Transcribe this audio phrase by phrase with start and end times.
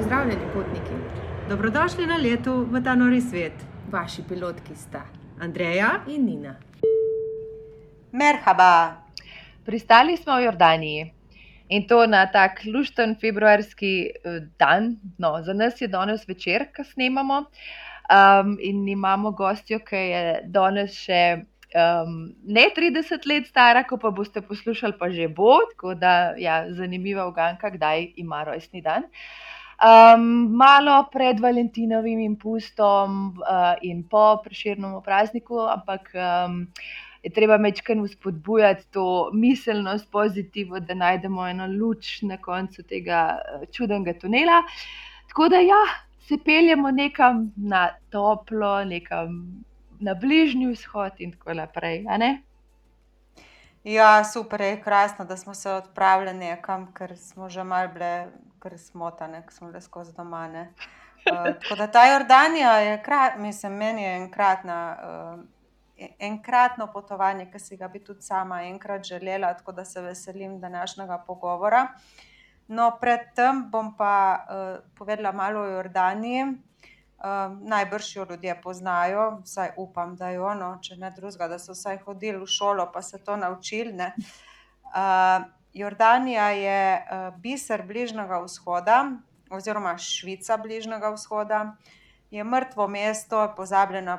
[0.00, 0.94] Pozdravljeni, potniki.
[1.48, 3.52] Dobrodošli na letu v ta nori svet.
[3.92, 5.02] Vaši pilotki sta
[5.44, 6.54] Andreja in Nina.
[8.12, 8.96] Merhaba.
[9.66, 11.02] Pristali smo v Jordaniji
[11.68, 14.96] in to na tak lušten februarski eh, dan.
[15.18, 17.44] No, za nas je danes večer, ko snemamo.
[18.08, 21.44] Um, in imamo gostjo, ki je danes še
[21.76, 22.16] um,
[22.48, 25.60] ne 30 let stara, ko pa boste poslušali, pa že bo.
[25.76, 29.04] Tako da, ja, zanimiva uganka, kdaj ima rojstni dan.
[29.80, 36.66] Um, malo pred Valentinovim impustom uh, in po preširnem prazniku, ampak um,
[37.24, 43.64] je treba mečkaj spodbujati to miselnost, pozitivno, da najdemo eno luč na koncu tega uh,
[43.72, 44.60] čudnega tunela.
[45.32, 45.80] Tako da, ja,
[46.28, 49.64] se peljemo nekam na toplo, nekam
[50.00, 52.04] na bližnji vzhod in tako naprej.
[53.84, 58.26] Ja, super, je krasno, da smo se odpravili nekam, ker smo že malo bile,
[58.62, 60.48] ker smo tam, ker smo bile skozi doma.
[60.48, 64.98] Uh, tako da ta Jordanija je, krat, mislim, meni je enkratna.
[65.02, 65.44] Uh,
[66.18, 71.18] Enkratno potovanje, ki si ga bi tudi sama enkrat želela, tako da se veselim današnjega
[71.26, 71.88] pogovora.
[72.68, 76.44] No, predtem bom pa uh, povedala malo o Jordaniji.
[77.20, 81.74] Uh, najbrž jo ljudje poznajo, vsaj upam, da jo, no, če ne drugega, da so
[81.76, 83.92] vsaj hodili v šolo, pa se to naučili.
[83.92, 85.44] Uh,
[85.76, 89.02] Jordanija je uh, biser Bližnjega vzhoda,
[89.50, 91.76] oziroma Švica Bližnjega vzhoda,
[92.30, 94.18] je mrtvo mesto, pozabljeno,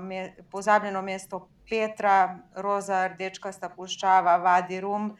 [0.00, 5.10] me, pozabljeno mesto Petra, Roza, Rdečkasta puščava, Vadi Rum.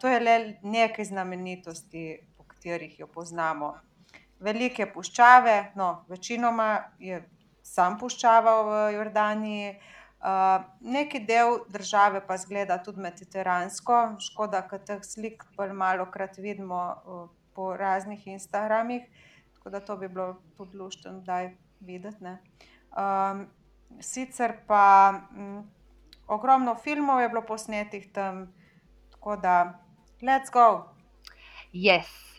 [0.00, 3.74] To je le nekaj znamenitosti, po katerih jo poznamo.
[4.40, 7.20] Velike puščave, no, večinoma je
[7.62, 9.74] sam puščava v Jordaniji.
[10.20, 16.80] Uh, neki del države pa zgleda tudi mediteransko, škoda, da teh slik malo krat vidimo
[17.04, 19.02] uh, po raznih Instagramih,
[19.54, 22.24] tako da to bi bilo tudi luštno, da je videti.
[22.24, 23.46] Um,
[24.00, 25.64] sicer pa m,
[26.26, 28.52] ogromno filmov je bilo posnetih tam,
[29.10, 29.78] tako da,
[30.22, 30.92] let's go.
[31.72, 32.29] Yes.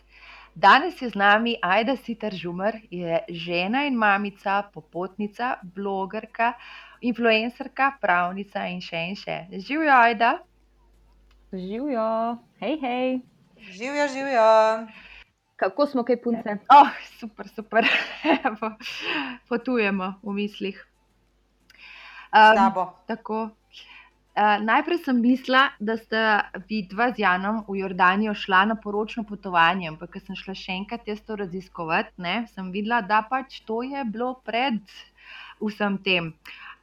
[0.54, 6.52] Danes je z nami Aida Sitar Žumer, je žena in mamica, popotnica, blogerka,
[7.00, 9.36] influencerka, pravnica in še in še.
[9.48, 10.32] Živijo, Aida.
[11.56, 13.08] Živijo, hej, hej.
[13.56, 14.44] Živijo, živijo.
[15.56, 16.58] Kako smo, kaj punce?
[16.68, 17.88] Oh, super, super.
[19.48, 20.76] Potujemo v mislih.
[22.28, 22.76] Um,
[23.08, 23.48] tako.
[24.32, 26.20] Uh, najprej sem mislila, da sta
[26.64, 31.04] vidva z Janom v Jordanijo šla na poročno potovanje, ampak ker sem šla še enkrat
[31.04, 34.80] to raziskovati, ne, sem videla, da pač to je bilo pred
[35.60, 36.32] vsem tem.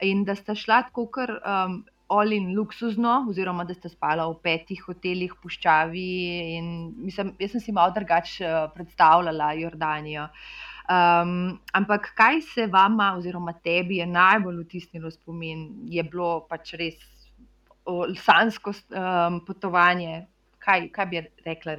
[0.05, 1.81] In da sta šla tako, ker um,
[2.13, 6.07] olin luksuzno, oziroma da ste spali v petih hotelih, puščavi.
[6.53, 6.71] In,
[7.01, 10.29] mislim, jaz sem si malo drugače uh, predstavljala Jordanijo.
[10.89, 16.97] Um, ampak kaj se vama, oziroma tebi, je najbolj vtisnilo spomin, je bilo pač res
[18.15, 20.25] sansko um, potovanje.
[20.59, 21.77] Kaj, kaj bi rekla?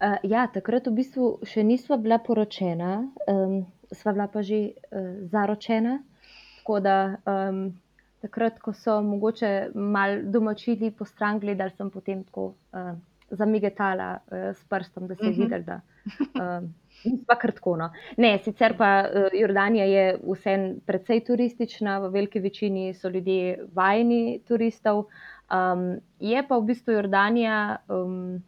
[0.00, 3.60] Uh, ja, takrat v bistvu še nismo bila poročena, um,
[3.92, 5.98] sva bila pa že uh, zaročena.
[6.60, 6.96] Tako da
[7.28, 7.62] um,
[8.24, 12.94] takrat, ko so mogoče malo domačili po stran gledali, sem potem tako uh,
[13.30, 15.42] zamigetala uh, s prstom, da se je uh mhm.
[15.42, 15.44] -huh.
[15.44, 15.80] videl, da
[17.04, 17.76] uh, pa krtko.
[17.76, 17.90] No.
[18.16, 20.56] Ne, sicer pa uh, Jordanija je vse
[20.86, 25.06] precej turistična, v veliki večini so ljudje vajeni turistov.
[25.50, 27.82] Um, je pa v bistvu Jordanija.
[27.88, 28.42] Um,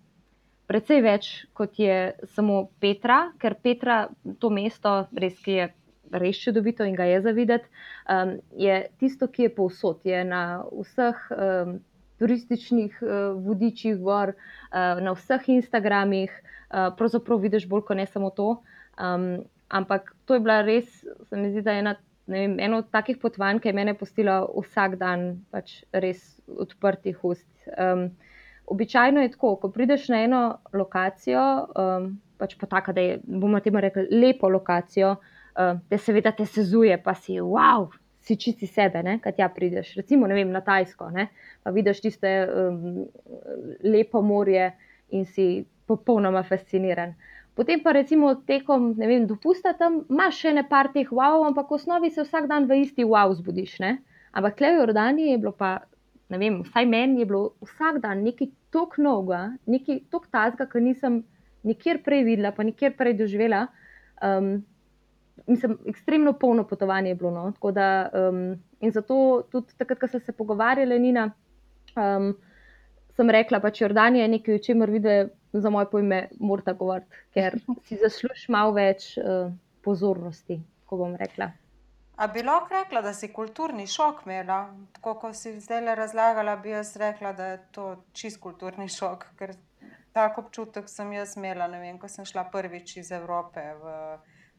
[0.73, 4.07] Predvsej več kot je samo Petra, ker Petra,
[4.41, 5.67] to mesto, res, ki je
[6.13, 7.69] res čudovito in ga je zavideti,
[8.09, 11.75] um, je tisto, ki je povsod, je na vseh um,
[12.23, 18.31] turističnih uh, vodičih, gor, uh, na vseh Instagramih, uh, pravzaprav vidiš bolj kot ne samo
[18.31, 18.55] to.
[18.95, 21.99] Um, ampak to je bila res, se mi zdi, da je ena.
[22.31, 27.51] Vem, eno od takih potovanj, ki je mene postilo vsak dan, pač res odprtih ust.
[27.75, 28.05] Um,
[28.71, 30.43] običajno je tako, ko prideš na eno
[30.73, 31.43] lokacijo,
[31.75, 32.07] um,
[32.39, 36.95] pač pa tako, da je, bomo temu rekli, lepo lokacijo, uh, te seveda te sezuje,
[37.03, 37.91] pa si, wow,
[38.23, 39.97] si čisti sebe, kaj ti prideš.
[39.99, 41.29] Recimo, ne vem, na Tajsko, ne?
[41.63, 43.05] pa vidiš tiste um,
[43.83, 44.71] lepo morje
[45.11, 47.15] in si popolnoma fasciniran.
[47.55, 51.77] Potem pa recimo tekom vem, dopusta tam imaš še ne par teh wow, ampak v
[51.77, 53.77] osnovi se vsak dan v isti wow zbudiš.
[53.83, 53.99] Ne?
[54.33, 55.83] Ampak tle v Jordaniji je bilo pa,
[56.33, 60.81] ne vem, vsaj meni je bilo vsak dan nekaj tok noga, nekaj tok tazga, ki
[60.81, 61.21] nisem
[61.69, 63.67] nikjer prej videla, pa nikjer prej doživela.
[64.23, 64.63] Um,
[65.47, 67.31] mislim, ekstremno polno potovanje je bilo.
[67.31, 67.71] No?
[67.71, 71.31] Da, um, in zato tudi takrat, ko sem se pogovarjala, Nina,
[71.97, 72.35] um,
[73.17, 75.17] sem rekla, da pač Jordanija je nekaj, o čemer vidi
[75.53, 77.59] za moje pojme, morate govoriti, ker
[77.89, 79.53] si zaslužiš malo več uh,
[79.85, 81.53] pozornosti, ko bom rekla.
[82.23, 84.67] A bi lahko rekla, da si kulturni šok imela?
[84.93, 89.25] Tako kot si zdaj razlagala, bi jaz rekla, da je to čist kulturni šok.
[89.39, 89.55] Ker
[90.13, 93.97] tako občutek sem jaz imela, vem, ko sem šla prvič iz Evrope v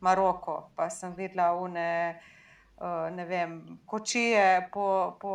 [0.04, 1.88] Maroko, pa sem videla une,
[2.78, 3.54] uh, ne vem,
[3.88, 4.88] kočije po,
[5.22, 5.34] po,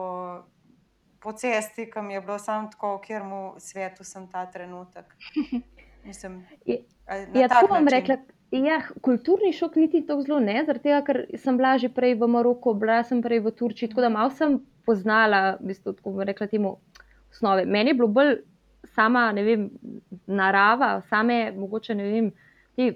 [1.20, 5.14] po cesti, ki mi je bilo samo tako, kjer mu svetu sem ta trenutek.
[6.06, 8.18] Mislim, Je- Ja, tak tako bom rekla.
[8.52, 12.28] Ja, kulturni šok niti tako zelo ne, zaradi tega, ker sem bila že prej v
[12.28, 14.54] Maroku, bila sem prej v Turčiji, tako da malo sem
[14.86, 16.74] poznala, v bistvu, tako bom rekla, temu
[17.32, 17.64] osnove.
[17.64, 18.34] Meni je bilo bolj
[18.94, 19.66] sama, ne vem,
[20.26, 22.30] narava, same, mogoče ne vem,
[22.76, 22.86] te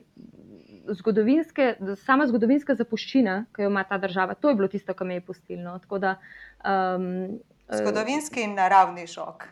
[0.88, 1.74] zgodovinske,
[2.04, 4.34] sama zgodovinska zapuščina, ki jo ima ta država.
[4.34, 5.62] To je bilo tisto, kar me je pustilo.
[5.62, 5.78] No.
[5.78, 6.16] Tako da,
[6.64, 7.38] um,
[7.72, 9.44] Zgodovinski in naravni šok.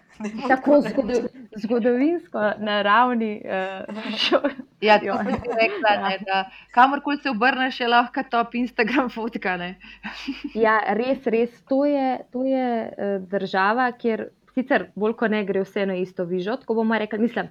[0.49, 1.15] Tako zgodo,
[1.57, 4.51] zgodovinsko, naravni uh, šok.
[4.81, 5.15] Ja, Jo.
[5.15, 9.57] tako kot si rekla, ne, da kamorkoli se obrneš, je lahko top Instagram fotka.
[9.57, 9.75] Ne?
[10.65, 11.63] Ja, res, res.
[11.69, 12.67] To je, to je
[12.99, 16.59] eh, država, kjer sicer bolj kot ne gre vse na isto vižo.
[16.61, 17.49] Tako bomo rekli, mislim,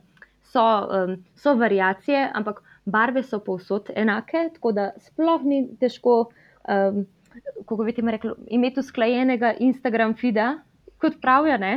[0.52, 2.62] so, um, so variacije, ampak
[2.92, 6.18] barve so povsod enake, tako da sploh ni težko,
[6.66, 7.06] um,
[7.66, 10.58] kako bi ti rekli, imeti usklajenega Instagram feeda,
[11.02, 11.58] kot pravijo.
[11.58, 11.74] Ne?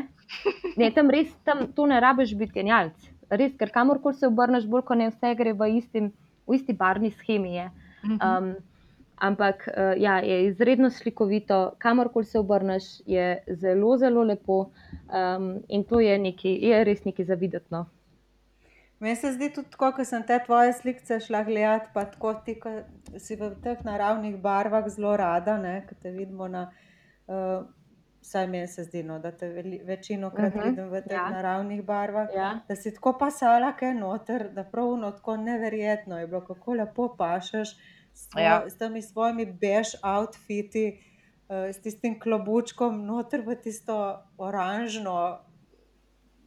[0.76, 3.08] Ne, tam res tam, to ne rabiš biti genialc.
[3.32, 6.10] Res, ker kamorkoli se obrneš, bolj kot ne vse gre v, istim,
[6.48, 7.56] v isti barvni schemi.
[7.56, 7.70] Je.
[8.18, 8.54] Um,
[9.22, 15.84] ampak uh, ja, je izredno slikovito, kamorkoli se obrneš, je zelo, zelo lepo um, in
[15.84, 17.86] to je, neki, je res nekaj zavidetno.
[19.02, 22.54] Meni se zdi tudi tako, ko sem te tvoje slike šla gledati, pa tako ti,
[22.60, 22.70] ko
[23.18, 25.56] si v teh naravnih barvah zelo rada,
[25.88, 26.68] ki te vidimo na.
[27.26, 27.64] Uh,
[28.22, 31.00] Vsaj meni se zdi, no, da te veli- večino krat uh Mhm, -huh, vidim v
[31.02, 31.30] teh ja.
[31.30, 32.28] naravnih barvah.
[32.34, 32.60] Ja.
[32.68, 37.68] Da si tako pasala, kaj noter, da pravno tako neverjetno je bilo, kako lepo pašeš
[38.14, 38.44] s, tvo, Ja.
[38.44, 38.70] ja.
[38.70, 41.00] s temi svojimi bež outfiti,
[41.48, 43.98] uh, s tistim klobučkom, noter v tisto
[44.38, 45.38] oranžno,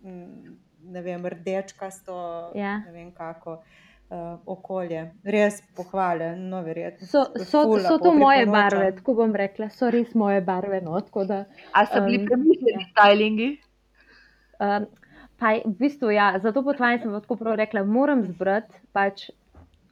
[0.02, 2.16] mm, ne vem, rdečkasto,
[2.56, 2.78] Ja.
[2.86, 3.60] ne vem kako.
[4.06, 7.08] Uh, okolje, res pohvale, no, verjetno.
[7.10, 10.78] So, so, so to moje barve, tako bom rekla, so res moje barve.
[10.82, 11.40] No, tako da,
[11.74, 13.48] A so bili Um, premišljeni stylingi?
[14.60, 14.86] um,
[15.40, 18.78] pa v bistvu, ja, za to potovanje sem tako prav rekla, moram zbrati.
[18.94, 19.26] Pač,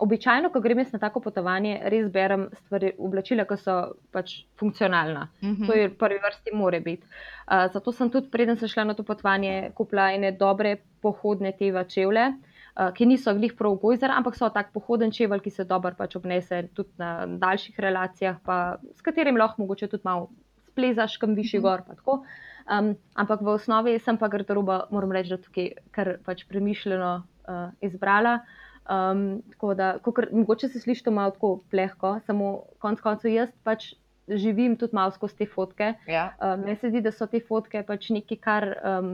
[0.04, 3.76] običajno, ko grem jaz na tako potovanje, res berem stvari, oblačila, ki so
[4.12, 5.28] pač funkcionalna.
[5.44, 5.68] Mhm.
[5.70, 7.08] To je v prvi vrsti more biti.
[7.48, 11.84] Uh, zato sem tudi, preden sem šla na to potovanje, kupila ene dobre pohodne teva
[11.84, 15.96] čevlje, uh, ki niso glih prav gojzer, ampak so tak pohoden čevelj, ki se dobro
[15.98, 20.30] pač obnese tudi na daljših relacijah, pa s katerim lahko mogoče tudi malo
[20.72, 21.64] splezaš, kam višji Mhm.
[21.68, 21.84] gor.
[21.88, 22.24] pa tako.
[22.64, 27.12] Um, ampak v osnovi sem pa garderoba, moram reči, da tukaj kar pač premišljeno
[27.48, 28.40] uh, izbrala.
[28.84, 33.52] Um, tako da, kakor, mogoče se sliši to malo tako plehko, samo konec koncev jaz
[33.64, 33.94] pač
[34.28, 35.94] živim tudi malo skozi te fotke.
[36.08, 36.34] Ja.
[36.40, 39.14] Uh, Meni se zdi, da so te fotke pač nekaj, kar um,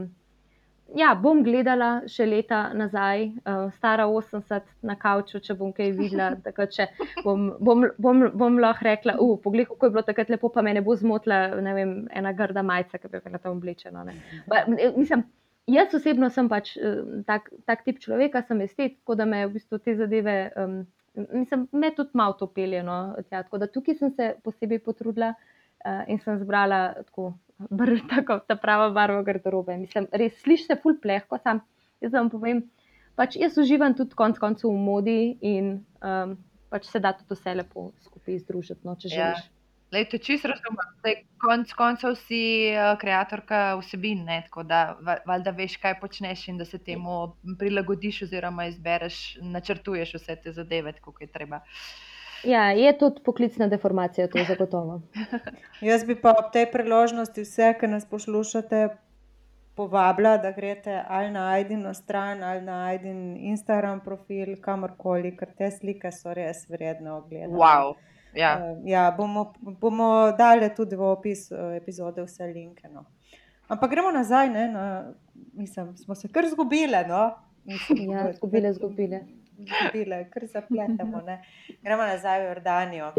[0.96, 6.30] ja, bom gledala še leta nazaj, uh, stara 80 na kavču, če bom kaj videla.
[6.46, 6.88] Takrat, če
[7.24, 10.74] bom, bom, bom, bom lahko rekla, uh, poglej, kako je bilo takrat lepo, pa me
[10.74, 13.62] ne bo zmotila ne vem, ena grda majica, ki bi imela tam
[14.78, 15.26] e, mislim,
[15.66, 19.54] jaz osebno sem pač eh, tak, tak tip človeka, sem estet, tako da me v
[19.58, 20.38] bistvu te zadeve.
[20.56, 20.80] Um,
[21.34, 22.84] Mislim, me tudi malo to pelje.
[22.86, 27.32] No, tja, tako da tukaj sem se posebej potrudila uh, in sem zbrala tako,
[27.66, 29.74] br, tako ta prava barva garderobe.
[29.76, 31.64] Mislim, res sliši se ful plehko, sam
[32.00, 32.62] jaz vam povem,
[33.18, 36.36] pač jaz uživam tudi konec koncev v modi in um,
[36.70, 39.34] pač se da tudi vse lepo skupaj združiti, no, če Ja.
[39.92, 40.90] Lej, to čisto razumem.
[40.98, 44.42] Zdaj, konc koncev si uh, kreatorka vsebin, ne?
[44.46, 50.14] tako da va- valjda veš, kaj počneš in da se temu prilagodiš oziroma izbereš, načrtuješ
[50.14, 51.60] vse te zadeve, tako kot je treba.
[52.44, 55.02] Ja, je tudi poklicna deformacija, to je zagotovo.
[55.90, 58.88] Jaz bi pa ob tej priložnosti vse, ki nas poslušate,
[59.74, 65.70] povabila, da greste ali na Aidino stran ali na Aidin Instagram profil, kamorkoli, ker te
[65.70, 67.52] slike so res vredne ogleda.
[67.56, 67.94] Wow.
[68.34, 68.58] Ja.
[68.62, 72.88] Uh, ja, bomo, bomo dali tudi v opis uh, epizode vse linke.
[72.88, 73.04] No.
[73.68, 75.12] Ampak gremo nazaj, ne, na,
[75.52, 77.04] mislim, smo se kar zgubile.
[77.08, 77.30] No.
[77.64, 79.20] Mislim, Ja, zgubile, zgubile.
[79.58, 81.20] Zgubile, kar zapletemo.
[81.26, 81.42] Ne.
[81.82, 83.12] Gremo nazaj v Jordanijo.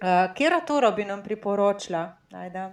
[0.00, 2.16] Uh, Kera turo bi nam priporočila?
[2.32, 2.70] Ajda.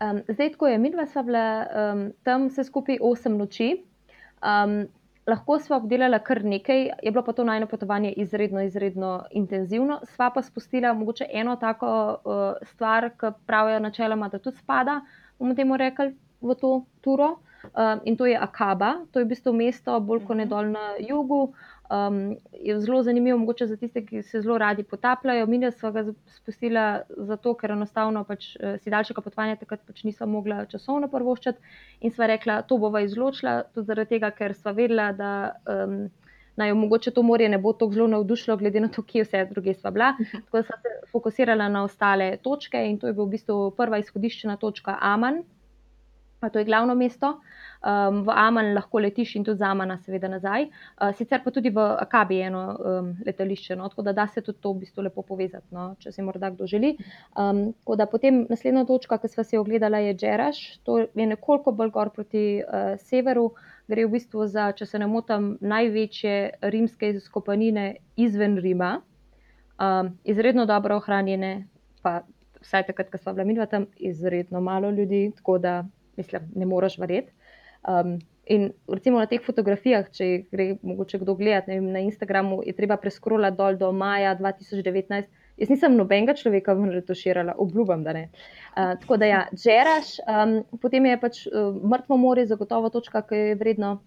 [0.00, 3.68] Um, zdaj, ko je midva sva bila um, tam vse skupaj 8 noči,
[4.42, 4.84] um,
[5.26, 10.00] lahko sva obdelala kar nekaj, je bilo pa to najno potovanje izredno, izredno intenzivno.
[10.14, 11.90] Sva pa spustila mogoče eno tako
[12.24, 15.00] uh, stvar, ki pravijo načeloma, da tudi spada,
[15.38, 17.36] bomo temu rekli, v to turo.
[17.72, 20.94] um, in to je Akaba, to je v bistvu mesto bolj kot ne dol na
[21.00, 21.54] jugu.
[21.90, 25.46] Um, je zelo zanimivo, mogoče za tiste, ki se zelo radi potapljajo.
[25.46, 26.80] Mi smo ga spustili
[27.16, 31.58] zato, ker enostavno pač, uh, si daljšega potovanja takrat pač nismo mogli časovno prvoščati.
[32.00, 35.32] In sva rekla, to bova izločila, tudi zaradi tega, ker sva vedela, da
[35.68, 36.08] um,
[36.56, 39.44] naj jo mogoče to morje ne bo tako zelo navdušilo, glede na to, kje vse
[39.50, 40.14] druge sva bila.
[40.44, 43.98] Tako da sva se fokusirala na ostale točke in to je bil v bistvu prva
[43.98, 45.42] izhodiščna točka Aman,
[46.50, 47.40] to je glavno mesto.
[47.84, 50.64] Um, v Aman lahko letiš in tudi za Amana, seveda nazaj.
[50.64, 53.88] Uh, sicer pa tudi v Akabi je eno um, letališče, no?
[53.88, 55.90] tako da da se tudi to v bistvu lepo povezati, no?
[56.00, 56.94] če se morda kdo želi.
[57.36, 60.62] Um, potem naslednja točka, ki smo si jo ogledali, je Džeraš.
[60.88, 63.50] To je nekoliko bolj gor proti uh, severu.
[63.88, 68.94] Gre v bistvu za, če se ne motim, največje rimske izkopanine izven Rima,
[69.76, 71.66] um, izredno dobro ohranjene,
[72.00, 72.22] pa
[72.64, 75.84] vsaj takrat, ko smo bili tam, izredno malo ljudi, tako da
[76.16, 77.32] mislim, ne moreš verjeti.
[77.88, 82.72] Um, in recimo na teh fotografijah, če gre mogoče kdo gledati vem, na Instagramu, je
[82.76, 85.28] treba preskrolati dol do maja 2019.
[85.60, 88.24] Jaz nisem nobenega človeka v retuširala, obljubim, da ne.
[88.74, 93.42] Uh, tako da, ja, Džeraš, um, potem je pač uh, mrtvo more, zagotovo točka, ki
[93.50, 93.98] je vredno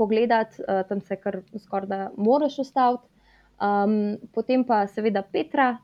[0.00, 3.06] pogledati, uh, tam se kar skoraj da moraš ustaviti.
[3.58, 5.76] Um, potem pa seveda Petra,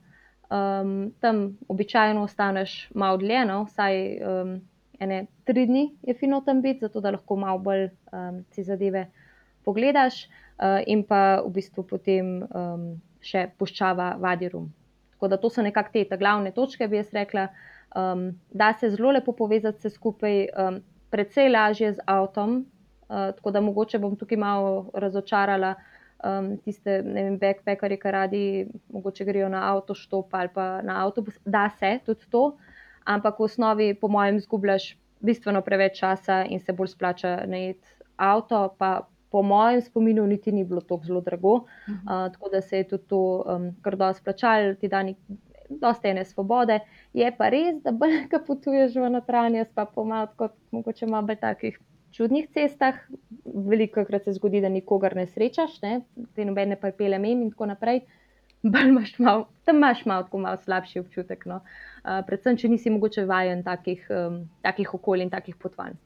[0.49, 4.01] um, tam običajno ostaneš malo dlje, no, vsaj.
[4.21, 4.55] Um,
[5.05, 9.07] ene tri dni je fino tam biti, zato da lahko malo bolj um, si zadeve
[9.65, 12.89] pogledaš, uh, in pa v bistvu potem um,
[13.25, 14.69] še puščava Vadirum.
[15.15, 17.49] Tako da to so nekako te glavne točke, bi jaz rekla.
[17.95, 20.81] Um, da se zelo lepo povezati vse skupaj, um,
[21.15, 22.65] predvsej lažje z avtom.
[23.09, 25.75] Uh, tako da mogoče bom tukaj malo razočarala
[26.25, 28.45] um, tiste, ne vem, backpackerje, ki radi,
[28.93, 31.39] mogoče grejo na avtoštop ali pa na avtobus.
[31.45, 32.57] Da se tudi to,
[33.05, 34.95] ampak v osnovi, po mojem, izgubljaš
[35.25, 38.69] bistveno preveč časa in se bolj splača najeti avto.
[38.79, 42.27] Pa po mojem spominu, niti ni bilo tako zelo drago, uh -huh.
[42.27, 45.17] uh, tako da se je tudi to um, kar dosti splačalo, ti dani.
[45.69, 46.81] Dosta ene svobode,
[47.13, 51.37] je pa res, da bolj, ko potuješ v notranjost, pa pomaga kot mogoče malo bolj
[51.37, 51.79] takih
[52.13, 52.95] čudnih cestah.
[53.45, 56.01] Veliko krat se zgodi, da nikogar ne srečaš, ne?
[56.35, 57.97] te nobene pa pele mem in tako naprej.
[57.97, 58.24] Uh,
[58.65, 61.47] imaš mal, tam imaš malo mal slabši občutek.
[61.47, 61.61] No.
[62.05, 65.99] Uh, predvsem, če nisi mogoče vajen takih, um, takih okolij in takih potovanj.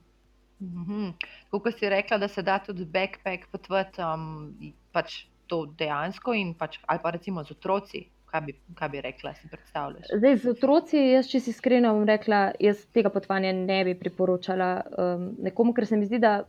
[0.61, 1.13] -hmm.
[1.51, 4.55] Kako si rekla, da se da tudi backpack potvati, um,
[4.93, 8.07] pač to dejansko in pač, ali pa recimo z otroci.
[8.29, 10.11] Kaj bi, kaj bi rekla, si predstavljaš?
[10.13, 14.69] Zdaj, z otroci, jaz, če si iskrena, bom rekla, jaz tega potovanja ne bi priporočala
[14.85, 16.43] um, nekomu, ker se mi zdi, da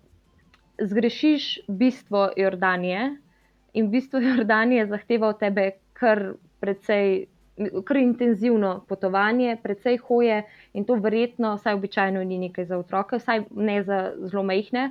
[0.76, 3.06] zgrešiš bistvo Jordanije
[3.80, 7.28] in bistvo Jordanije zahteva od tebe kar precej.
[7.84, 13.42] Kar intenzivno potovanje, precej hoje in to verjetno, vsaj običajno, ni nekaj za otroke, vsaj
[13.52, 13.98] ne za
[14.32, 14.86] zelo majhne.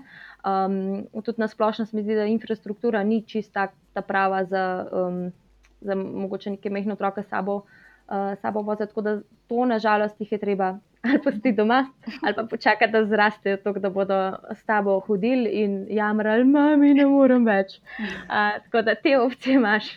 [0.45, 5.33] Um, tudi na splošno se mi zdi, da infrastruktura ni čista ta prava za, um,
[5.81, 8.89] za mogoče neke majhne otroke sabo, uh, sabo voziti.
[8.89, 11.87] Tako da to, nažalost, jih je treba ali pustiti doma,
[12.23, 17.07] ali pa počakati, da zrastejo, tako da bodo s tabo hodili in jamrali, mami, ne
[17.07, 17.81] morem več.
[17.99, 19.91] Uh, tako da te opcije imaš.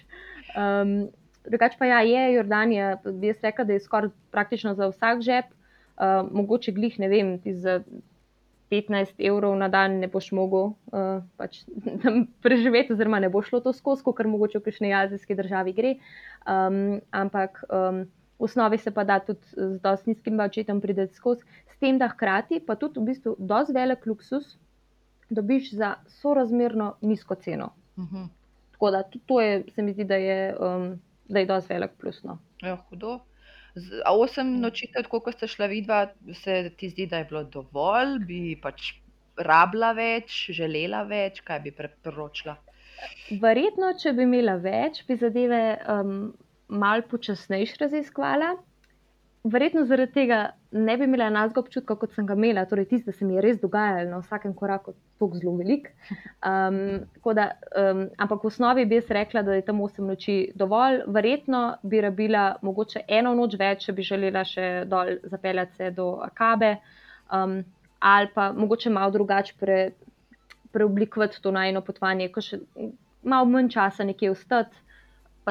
[0.56, 1.10] Um,
[1.48, 5.52] drugač pa ja, je Jordanija, bi jaz rekel, da je skoraj praktično za vsak žep,
[5.98, 7.82] uh, mogoče glih, ne vem, ti za
[8.72, 11.64] 15 evrov na dan ne boš mogel uh, pač
[12.44, 15.94] preživeti, oziroma ne bo šlo to skozi, ker mogoče v kakšni azijski državi gre.
[16.48, 18.06] Um, ampak um,
[18.40, 22.10] v osnovi se pa da tudi z dosti nizkim budžetom prideti skozi, s tem, da
[22.10, 24.56] hkrati pa tudi v bistvu dosti velik luksus
[25.30, 27.74] dobiš za sorazmerno nizko ceno.
[27.98, 28.16] Uh mhm.
[28.16, 28.41] -huh.
[28.82, 32.24] Tako da to je, se mi zdi, da je, um, da je dosti velik plus.
[32.24, 32.40] No.
[32.66, 33.20] Ja, hudo.
[33.76, 36.00] Z, a osem nočitev, kot ste šla vidva,
[36.34, 38.96] se ti zdi, da je bilo dovolj, bi pač
[39.38, 42.58] rabila več, želela več, kaj bi priporočila?
[43.44, 46.34] Verjetno, če bi imela več, bi zadeve um,
[46.74, 48.56] malo počasnejše raziskvala
[49.44, 50.40] verjetno zaradi tega
[50.72, 53.42] ne bi imela enakega občutka, kot sem ga imela, torej tisto, da se mi je
[53.42, 55.90] res dogajalo na vsakem koraku, tako zelo velik.
[56.46, 56.78] Um,
[57.36, 57.48] da,
[57.82, 62.02] um, ampak v osnovi bi jaz rekla, da je tam 8 noči dovolj, verjetno bi
[62.02, 66.76] rabila mogoče eno noč več, če bi želela še dol zapeljati se do Akabe,
[67.34, 67.62] um,
[68.00, 69.82] ali pa mogoče malo drugače pre,
[70.72, 72.62] preoblikovati to najno potovanje, ko še
[73.24, 74.91] malo manj časa nekje ostati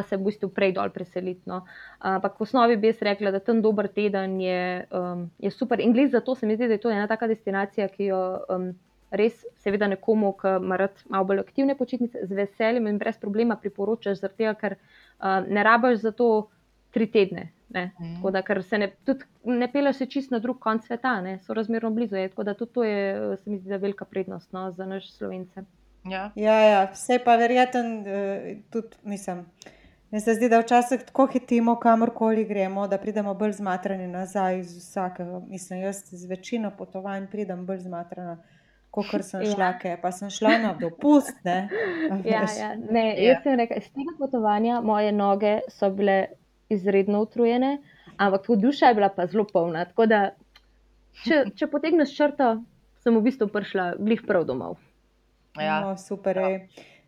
[0.00, 1.45] pa se v bistvu prej dol preseliti.
[1.45, 1.64] No.
[2.00, 5.80] Ampak v osnovi bi jaz rekla, da ten dober teden je, um, je super.
[5.80, 8.21] In glede za to se mi zdi, da je to ena taka destinacija, ki jo
[8.49, 8.71] um,
[9.11, 13.59] res, seveda, nekomu, ki ima rad malo bolj aktivne počitnice, z veseljem in brez problema
[13.61, 16.30] priporočaš, tega, ker um, ne rabaš za to
[16.95, 17.50] tri tedne.
[17.71, 17.92] Ne.
[18.00, 18.14] Mhm.
[18.16, 21.37] Tako da, ker se ne, tudi ne peleš se čist na drug konc sveta, ne,
[21.45, 22.16] so razmerno blizu.
[22.19, 25.12] Je, tako da tudi to je, se mi zdi, da velika prednost no, za naše
[25.12, 25.62] slovence.
[26.09, 26.30] Ja.
[26.35, 29.45] Ja, ja, vse pa verjeten, eh, tudi mislim.
[30.11, 34.73] Meni se zdi, da včasih tako hitimo, kamorkoli gremo, da pridemo bolj zmatrani nazaj iz
[34.76, 35.40] vsakega.
[35.49, 38.37] Mislim, jaz z večino potovanj pridem bolj zmatrana,
[38.90, 39.97] kot sem šla, ja.
[40.02, 41.37] pa sem šla na dopust.
[41.45, 41.69] Ne,
[42.25, 42.75] Ja, ja.
[42.90, 43.33] Ne, Ja.
[43.33, 46.25] jaz sem rekla, iz tega potovanja moje noge so bile
[46.69, 47.79] izredno utrujene,
[48.17, 49.85] ampak tudi duša je bila pa zelo polna.
[49.85, 50.21] Tako da,
[51.23, 52.57] če, če potegneš črto,
[53.02, 54.79] sem v bistvu prišla glih prav domov.
[55.59, 55.81] Ja.
[55.87, 56.37] No, super.
[56.37, 56.59] Ja.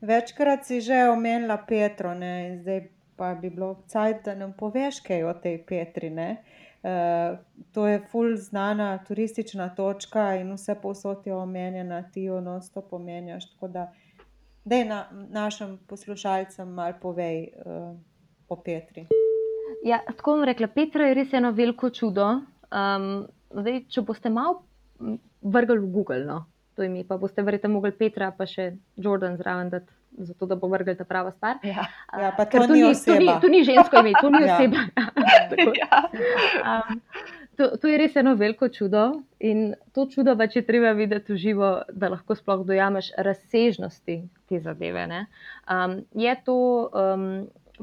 [0.02, 2.80] Večkrat si že omenila Petro, ne, in zdaj
[3.16, 6.10] pa bi bilo cajt, da nam poveš kaj o tej Petri.
[6.10, 6.42] Ne.
[6.82, 7.38] Uh,
[7.70, 13.46] to je ful znana turistična točka in vse povsod je omenjena, ti jo non-stop omenjaš.
[13.52, 13.92] Tako da,
[14.64, 17.94] da na, našim poslušalcem malo povej uh,
[18.48, 19.06] o Petri.
[19.84, 22.26] Ja, tako bom rekla, Petra je res eno veliko čudo.
[22.74, 24.64] Um, zdaj, če boste malo
[25.42, 26.44] vrgli v Google, no,
[26.82, 29.92] to ime, pa boste verjetno mogli Petra, pa še Jordan zraven, dati,
[30.26, 31.60] zato da bo vrgli ta prava stvar.
[31.62, 31.86] Ja.
[32.10, 34.56] Ja, pa Ker to ni to, ni, to ni žensko ime, to ni Ja.
[34.58, 34.82] oseba.
[35.78, 36.00] Ja.
[36.66, 37.00] Um,
[37.56, 41.38] to, to je res eno veliko čudo in to čudo pač je treba videti v
[41.38, 44.16] živo, da lahko sploh dojameš razsežnosti
[44.48, 45.06] te zadeve.
[45.06, 45.26] ne.
[45.70, 46.58] Um, je to
[46.90, 47.26] um,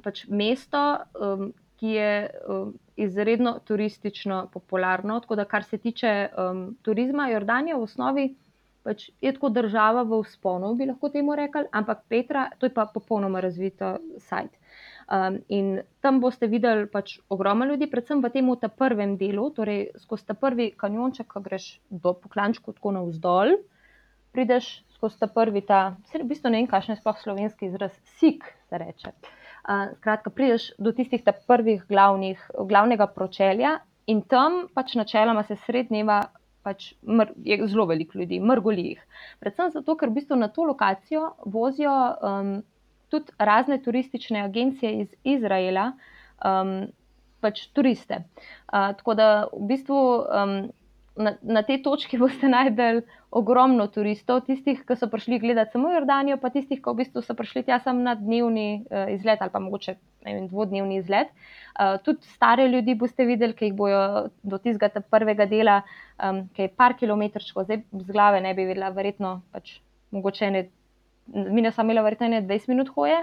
[0.04, 0.84] pač mesto,
[1.16, 2.12] um, ki je
[2.50, 5.22] um, izredno turistično popularno.
[5.24, 8.28] Tako da, kar se tiče um, turizma, Jordanija v osnovi
[8.84, 12.88] pač je tako država v vzponu, bi lahko temu rekli, ampak Petra, to je pa
[12.94, 14.56] popolnoma razvito sajt.
[15.10, 20.28] Um, in tam boste videli pač ogromno ljudi, predvsem v tem prvem delu, torej skozi
[20.28, 23.58] ta prvi kanjonček, ko greš do poklančka tako navzdol,
[24.32, 28.46] prideš skozi ta prvi ta, v bistvu ne vem, kakšen je sploh slovenski izraz, sik
[28.70, 29.16] se reče.
[29.66, 32.38] Uh, skratka, prideš do tistih prvih glavnih,
[32.70, 36.30] glavnega pročelja in tam pač načeloma se srednjeva.
[36.70, 39.06] Pač mr, je zelo veliko ljudi, mrgoli jih.
[39.42, 42.52] Predvsem zato, ker v bistvu na to lokacijo vozijo um,
[43.10, 45.92] tudi razne turistične agencije iz Izraela,
[46.46, 46.76] um,
[47.42, 48.22] pač turiste.
[48.70, 50.56] Uh, tako da v bistvu um,
[51.16, 56.38] na, na tej točki boste najdel ogromno turistov, tistih, ki so prišli gledati samo Jordanijo,
[56.42, 59.62] pa tistih, ki v bistvu so prišli tja samo na dnevni uh, izlet ali pa
[59.62, 59.96] mogoče
[60.26, 61.32] vem, dvodnevni izlet.
[61.76, 64.02] Uh, tudi stare ljudi boste videli, ki jih bojo
[64.44, 65.82] do tistega prvega dela,
[66.18, 69.80] um, ki je par kilometrčkov, zdaj z glave ne bi vedela, verjetno pač
[70.16, 70.68] mogoče ne.
[71.30, 73.20] Mi smo imeli verjetno ne 20 minut hoje,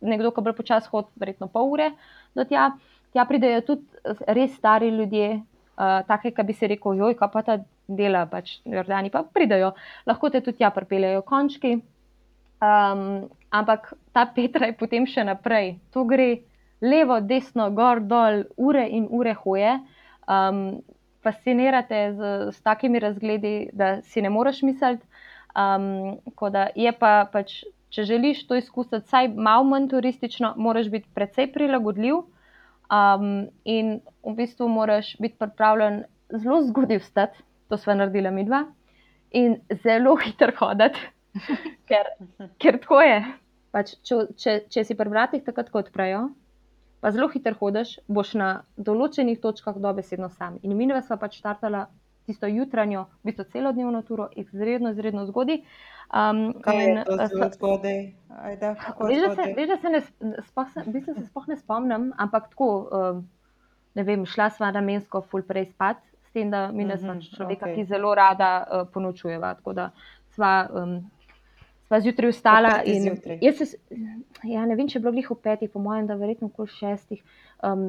[0.00, 1.90] nekdo, ki bolj počasi hodi, verjetno pol ure
[2.34, 2.70] do tja.
[3.10, 5.40] Tja pridejo tudi res stari ljudje,
[5.80, 7.56] uh, take, ki bi si rekel, joj, kaj pa ta
[7.88, 9.72] dela, pač Jordani pa pridejo,
[10.06, 11.78] lahko te tudi tja pripeljejo končki.
[12.60, 15.78] Um, ampak ta Petra je potem še naprej.
[15.96, 16.42] To gre
[16.84, 19.78] levo, desno, gor, dol, ure in ure hoje.
[20.28, 20.80] Um,
[21.24, 25.04] fascinirate z, z takimi razgledi, da si ne moreš misliti.
[25.56, 26.20] Um,
[26.52, 31.50] da je pa pač, če želiš to izkusiti, vsaj malo manj turistično, moraš biti precej
[31.52, 32.22] prilagodljiv.
[32.90, 36.02] Um, in v bistvu moraš biti pripravljen
[36.34, 38.64] zelo zgodaj vstati, to smo naredili mi dva,
[39.30, 40.98] in zelo hitro hoditi,
[41.88, 42.10] ker,
[42.58, 43.20] ker tako je.
[43.70, 46.24] Pač, če, če, če si pri vratih takrat, ko odprejo,
[47.00, 50.58] pa zelo hitro hodiš, boš na določenih točkah dobesedno sam.
[50.66, 51.86] In mi dva sva pač štartala
[52.30, 55.60] tisto jutranjo, v bistvu celodnevno turo, izredno, izredno zgodaj.
[56.10, 58.00] Um, Kaj je in, to eh, zelo zgodaj?
[59.06, 61.56] Veš, da se, veš, da se ne, sp- sploh, se, v bistvu se sploh ne
[61.56, 63.20] spomnim, ampak tako, um,
[63.94, 67.16] ne vem, šla sva namensko ful prej spat, s tem, da mi ne Mhm, smo
[67.36, 67.74] človeka, okej.
[67.74, 69.54] ki zelo rada uh, ponočujeva.
[69.58, 69.90] Tako da
[70.34, 70.96] sva, um,
[71.88, 73.38] sva zjutraj vstala zjutraj.
[73.66, 73.78] se,
[74.46, 77.22] ja, ne vem, če je bilo glih ob petih, po mojem, da verjetno okoli šestih.
[77.62, 77.80] Um,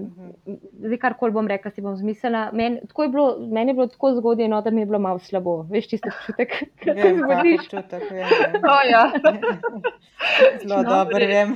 [0.45, 0.55] Mhm.
[0.81, 2.49] Zdaj, kar koli bom rekla, si bom zmislila.
[2.51, 5.61] Meni je bilo, meni je bilo tako zgodaj, no, da mi je bilo malo slabo.
[5.63, 7.61] Veš, tisti občutek, ki se zbudiš.
[7.61, 8.61] občutek, vem, vem.
[8.67, 9.03] O, ja.
[10.59, 11.55] Zelo No, dobro vem.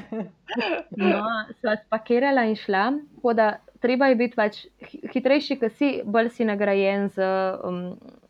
[0.95, 1.23] No,
[1.59, 2.85] sva spakirala in šla.
[3.33, 3.49] Da
[3.79, 7.25] treba je biti pač hi- hitrejši, ker si, bolj si nagrajen z,
[7.61, 7.79] um,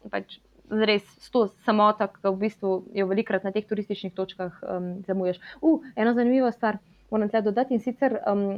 [0.09, 4.63] pač, z res s to samoto, ki v bistvu jo velikrat na teh turističnih točkah
[4.63, 5.37] um, zamujaš.
[5.61, 6.79] Uh, eno zanimivo stvar
[7.11, 8.57] moram tle dodati in sicer um,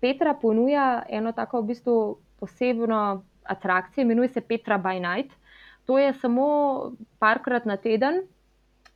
[0.00, 1.96] Petra ponuja eno tako v bistvu
[2.38, 5.32] posebno atrakcijo, imenuje se Petra by Night.
[5.84, 6.46] To je samo
[7.18, 8.22] parkrat na teden,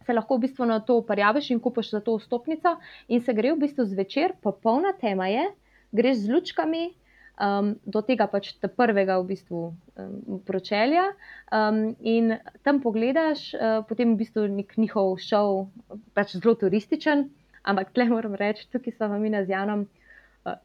[0.06, 2.76] se lahko v bistvu na to uparjaviš in kupiš za to vstopnico,
[3.08, 5.46] in se gre v bistvu zvečer, popolna tema je,
[5.92, 12.36] greš z lučkami um, do tega pač te prvega v bistvu um, pročelja um, in
[12.62, 15.66] tam pogledaš, uh, potem v bistvu nek njihov šov,
[16.14, 17.30] pač zelo turističen,
[17.62, 20.01] ampak tle moram reči, tukaj smo mi z Janom, uh,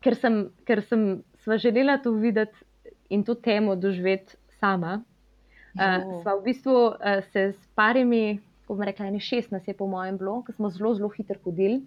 [0.01, 1.05] ker sem, ker sem
[1.43, 2.65] sva želela to videti
[3.09, 5.01] in to temo doživeti sama.
[5.77, 9.75] Uh, sva v bistvu uh, se s parimi, ko bomo rekli, ene šest nas je
[9.77, 11.83] po mojem bilo, ker smo zelo, zelo hitro hodili,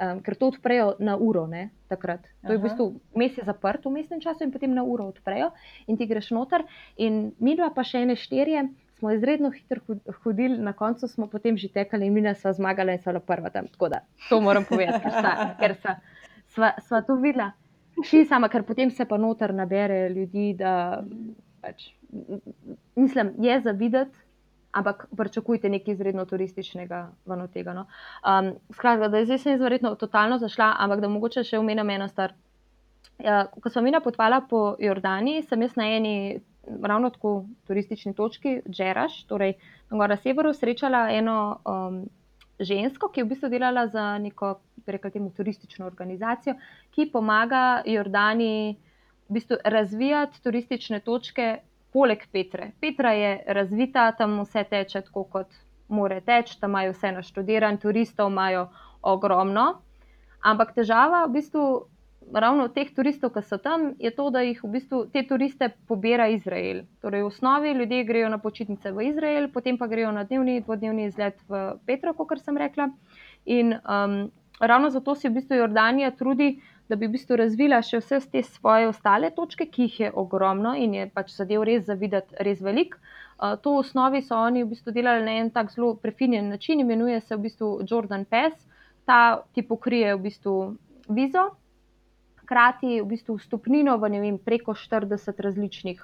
[0.00, 2.24] um, ker to odprejo na uro, ne, takrat.
[2.46, 2.68] To je v Aha.
[2.68, 5.52] bistvu mes je zaprt v mestnem času in potem na uro odprejo
[5.86, 6.64] in ti greš noter.
[6.96, 8.66] In mi dva pa še ene štirje.
[8.96, 12.96] Smo izredno hitro hod- hodili, na koncu smo potem že tekali in mi smo zmagali
[12.96, 13.68] in so bila prva tam.
[13.68, 15.98] Tako da to moram povedati, ker, sta, ker sva,
[16.56, 17.52] sva, sva to videla.
[18.04, 21.02] Še sama, ker potem se pa noter nabere ljudi, da
[21.64, 21.90] pač,
[22.96, 24.24] mislim, je za videti,
[24.76, 27.72] ampak pričakujte nekaj izredno turističnega ven od tega.
[27.76, 27.86] No.
[28.20, 32.08] Um, skratka, da zdaj sem jaz verjetno totalno zašla, ampak da mogoče še omenim eno
[32.12, 32.36] stvar.
[33.24, 38.58] Ja, ko smo mi napotovali po Jordaniji, sem jaz na eni ravno tako turistični točki,
[38.68, 39.54] Džeraš, torej
[39.90, 42.02] na severu, srečala eno um,
[42.60, 46.54] žensko, ki je v bistvu delala za neko bi rekla temu, turistično organizacijo,
[46.90, 48.76] ki pomaga Jordaniji
[49.28, 51.58] v bistvu razvijati turistične točke
[51.92, 52.70] poleg Petre.
[52.80, 55.54] Petra je razvita, tam vse teče tako, kot
[55.88, 58.68] more teči, tam imajo vse naštudiran, turistov imajo
[59.02, 59.66] ogromno.
[60.42, 61.66] Ampak težava v bistvu
[62.32, 66.28] ravno teh turistov, ki so tam, je to, da jih v bistvu te turiste pobira
[66.32, 66.84] Izrael.
[67.02, 71.06] Torej, v osnovi ljudje grejo na počitnice v Izrael, potem pa grejo na dnevni, dvodnevni
[71.06, 72.90] izlet v Petro, kot sem rekla.
[73.46, 76.56] In um, ravno zato se v bistvu Jordanija trudi,
[76.88, 80.74] da bi v bistvu razvila še vse te svoje ostale točke, ki jih je ogromno
[80.78, 82.98] in je pač zadev res zavidati, res velik.
[83.36, 86.80] Uh, to v osnovi so oni v bistvu delali na en tak zelo prefinjen način,
[86.80, 88.66] imenuje se v bistvu Jordan Pass.
[89.06, 90.54] Ta ti pokrije v bistvu
[91.08, 91.54] vizo,
[92.46, 96.00] hkrati v bistvu vstopnino v vem, preko 40 različnih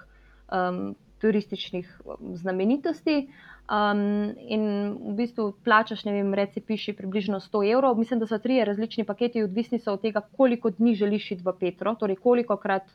[0.51, 3.31] um, turističnih um, znamenitosti.
[3.71, 4.65] Um, in
[4.99, 7.95] v bistvu plačaš, ne vem, reci, piši približno 100 evrov.
[7.97, 11.55] Mislim, da so trije različni paketi, odvisni so od tega, koliko dni želiš iti v
[11.61, 12.91] Petro, torej koliko krat,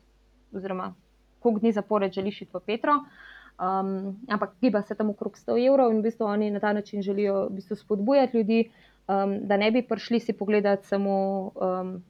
[0.51, 0.93] oziroma
[1.39, 2.99] koliko dni zapored želiš iti v Petro.
[3.57, 7.01] Um, ampak giba se tam okrog 100 evrov in v bistvu oni na ta način
[7.01, 8.69] želijo v bistvu spodbujati ljudi,
[9.07, 11.15] um, da ne bi prišli si pogledati samo,
[11.55, 12.03] um,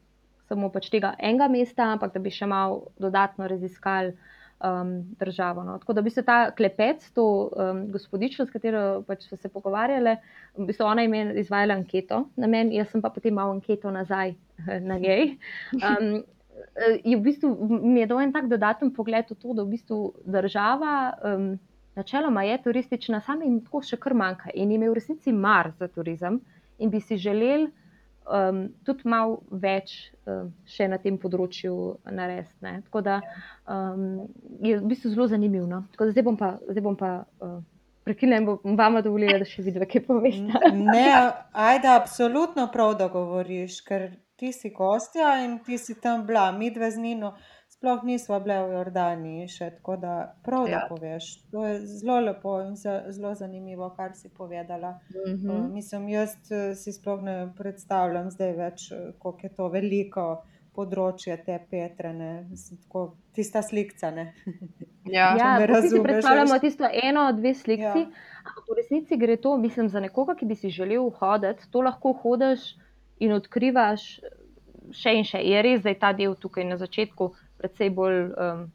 [0.47, 4.15] samo pač tega enega mesta, ampak da bi še malo dodatno raziskali
[4.63, 5.63] um, državo.
[5.63, 5.77] No.
[5.77, 10.15] Tako da bi se ta klepet, to um, gospodičo, s katero pač so se pogovarjali,
[10.57, 14.35] v bistvu ona je izvajala anketo na meni, jaz sem pa potem malo anketo nazaj
[14.81, 15.37] na njej.
[15.77, 16.23] Um,
[17.03, 20.01] je v bistvu mi je dal en tak dodaten pogled v to, da v bistvu
[20.25, 20.93] država.
[21.23, 21.57] Um,
[21.97, 25.71] Načeloma je turistična, samo jim tako še kar manjka in jim je v resnici mar
[25.79, 26.35] za turizem,
[26.77, 27.71] in bi si želeli
[28.27, 31.73] um, tudi malo več um, še na tem področju
[32.11, 32.59] narediti.
[32.87, 33.21] Tako da
[33.65, 34.27] um,
[34.63, 35.67] je v bistvu zelo zanimivo.
[35.69, 35.85] No?
[35.93, 37.57] Tako da Zdaj bom pa, zdaj bom pa uh,
[38.07, 40.63] prekinila in bom vama dovolila, da še vidva, kaj poveste.
[40.77, 41.09] Ne,
[41.51, 46.71] ajde, absolutno prav, da govoriš, ker ti si gostja in ti si tam bila, mi
[46.71, 47.35] dve z Nino.
[47.77, 50.11] Sploh nismo bile v Jordaniji še, tako da
[50.41, 50.85] prav, da Ja.
[50.89, 51.25] poveš.
[51.51, 54.95] To je zelo lepo in zelo zanimivo, kar si povedala.
[55.11, 55.73] Uh, Mhm.
[55.73, 60.25] mislim, jaz eh, si sploh ne predstavljam zdaj več, eh, koliko je to veliko
[60.73, 62.47] področje te Petrene,
[62.81, 64.11] tako, tista slikca.
[64.11, 64.33] Ne?
[65.07, 68.09] Ja, Ja, me vsi si razumeš, predstavljamo tisto eno, dve slikci, Ja.
[68.41, 72.11] ampak v resnici gre to, mislim, za nekoga, ki bi si želel hoditi, to lahko
[72.15, 72.73] hodiš
[73.19, 74.19] in odkrivaš
[74.91, 75.39] še in še.
[75.39, 78.67] Je res, da je ta del tukaj na začetku precej bolj um,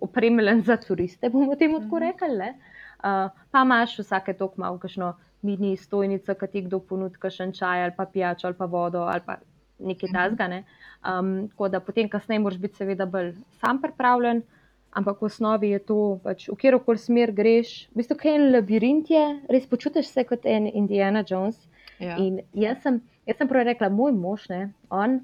[0.00, 2.04] opremljen za turiste, bomo temu tako Mhm.
[2.04, 2.38] rekli.
[2.38, 2.54] ne.
[2.98, 7.82] Uh, pa imaš vsake tok malo, kakšno mini stojnico, ki ti kdo ponudi, kakšen čaj
[7.82, 9.36] ali pa pijačo ali pa vodo ali pa
[9.78, 10.14] nekaj Mhm.
[10.14, 10.48] tasga.
[10.48, 10.64] Ne.
[11.04, 14.42] Um, tako da potem kasneje moraš biti seveda bolj sam pripravljen.
[14.90, 17.88] Ampak v osnovi je to, pač, v katero koli smer greš.
[17.88, 21.68] V bistvu, kaj en labirint je, res počutiš se kot en Indiana Jones.
[22.00, 22.16] ja.
[22.16, 22.96] In jaz sem,
[23.26, 25.20] jaz sem prav rekla, moj mož, ne, on.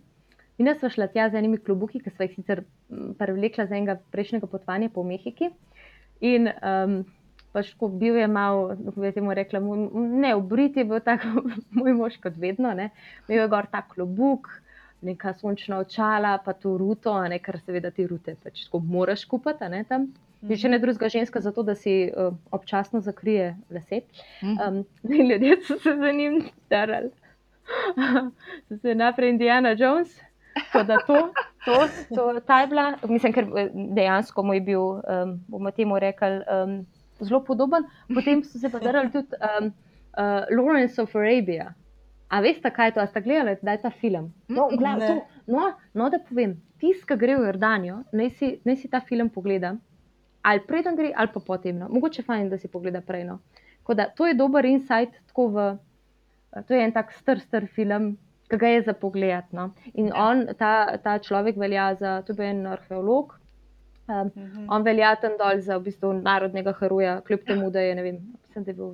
[0.59, 2.63] Mi smo šli tja z enimi klubuki, ki smo jih sicer
[3.19, 5.51] privlekla z enega prejšnjega potovanja po Mehiki.
[6.23, 7.01] In um,
[7.55, 9.61] pač, ko bil je mal, kako bi temu rekla,
[9.95, 11.43] ne, obrit je bil tako
[11.79, 12.75] moj mož kot vedno.
[12.75, 12.91] Ne.
[13.27, 14.51] Imel je gor ta klobuk,
[15.05, 19.69] neka sončna očala, pa to ruto, ne, kar seveda ti rute pač tako moraš kupiti,
[19.71, 20.13] ne tam.
[20.45, 24.03] Ti še ne drugega ženska, zato da si uh, občasno zakrije lase.
[24.45, 24.83] Um,
[25.19, 27.11] in ljudje so se za njim starali.
[28.69, 30.13] so se najprej Indiana Jones,
[31.07, 31.33] to,
[31.65, 35.99] to, to ta je bila, mislim, ker eh, dejansko mu je bil, um, bomo temu
[35.99, 36.87] rekli, um,
[37.21, 37.87] zelo podoben.
[38.15, 39.73] Potem so se pa zarali tudi um,
[40.19, 41.75] uh, Lawrence of Arabia.
[42.29, 43.01] A veste, kaj je to?
[43.01, 44.33] A ste gledali, da je ta film?
[44.49, 45.07] No, glav, Ne.
[45.07, 45.15] to,
[45.47, 49.29] no, no, da povem, tisti, ki gre v Jordanijo, naj si, naj si ta film
[49.31, 49.77] pogleda.
[50.43, 51.79] Ali preden gre, ali pa potem.
[51.79, 51.89] No.
[51.89, 53.25] Mogoče fajn, da si pogleda prej.
[53.25, 53.39] No.
[53.89, 55.15] Da, to je dober insight.
[55.29, 55.69] tako V,
[56.67, 59.45] to je en tak star, star film, ki ga je za pogled.
[59.53, 59.71] No.
[59.95, 63.39] In on, ta, ta človek velja za, to je en arheolog.
[64.07, 64.67] Um, Mhm.
[64.69, 68.19] on velja tam dol za v bistvu narodnega heroja, kljub temu, da je, ne vem,
[68.43, 68.91] mislim, da je bil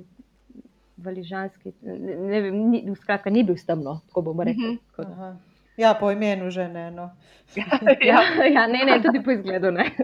[0.97, 4.63] valižanski, ne, ne vem, ni, skratka, ni bil stemno, tako bomo rekli.
[4.65, 4.77] Mhm.
[4.87, 5.35] Tako da- Aha.
[5.77, 6.91] Ja, po imenu že ne.
[6.91, 7.09] No.
[8.01, 9.85] Ja, ja, ne, ne, tudi po izgledu ne.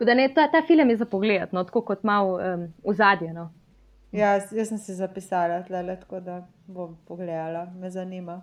[0.00, 3.32] Da ne, ta, ta film je za pogled, no, tako kot malo um, ozadje.
[3.32, 3.50] No.
[4.12, 8.42] Ja, jaz sem si zapisala, tlele, tako da bom pogledala, me zanima.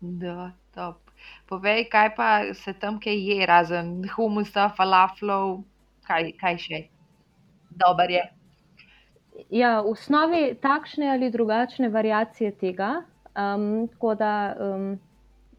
[0.00, 1.10] Da, top.
[1.48, 5.62] Povej, kaj pa se tam kaj je, razen humusa, falaflov,
[6.08, 6.80] kaj, kaj še?
[7.80, 8.24] Dober je.
[9.50, 14.90] Ja, v osnovi takšne ali drugačne variacije tega, um, tako da um,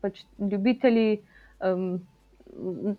[0.04, 1.24] pač ljubitelji
[1.60, 1.98] um,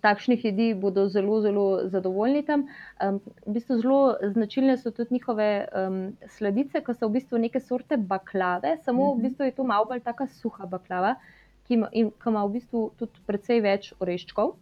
[0.01, 2.67] takšnih jedi bodo zelo, zelo zadovoljni tam.
[3.03, 4.01] Um, v bistvu zelo
[4.35, 9.17] značilne so tudi njihove um, sladice, ki so v bistvu neke sorte baklave, samo v
[9.17, 9.23] Mhm.
[9.23, 11.15] bistvu je to malo bolj taka suha baklava,
[11.67, 14.55] ki ima, in, ki ima v bistvu tudi precej več oreščkov.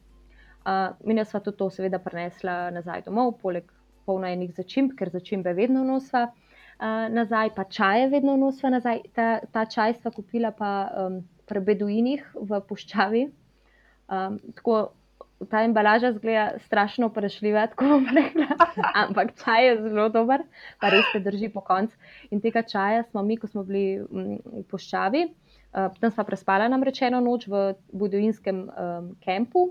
[0.65, 3.65] Uh, mi smo tudi to seveda prenesla nazaj domov, poleg
[4.07, 9.03] polno enih začimb, ker začimbe vedno nosva uh, nazaj, pa čaje vedno nosva nazaj.
[9.13, 13.25] Ta, ta čaj sva kupila pa um, pri beduinih v puščavi.
[14.09, 14.93] Um, tako
[15.51, 18.57] ta embalaža zgleda strašno vprašljiva, tako bom rekla,
[18.95, 20.45] ampak čaj je zelo dober,
[20.81, 21.97] pa res te drži po koncu.
[22.31, 26.69] In tega čaja smo mi, ko smo bili mm, v puščavi, uh, tam sva prespala
[26.69, 29.71] namreč eno noč v beduinskem um, kampu.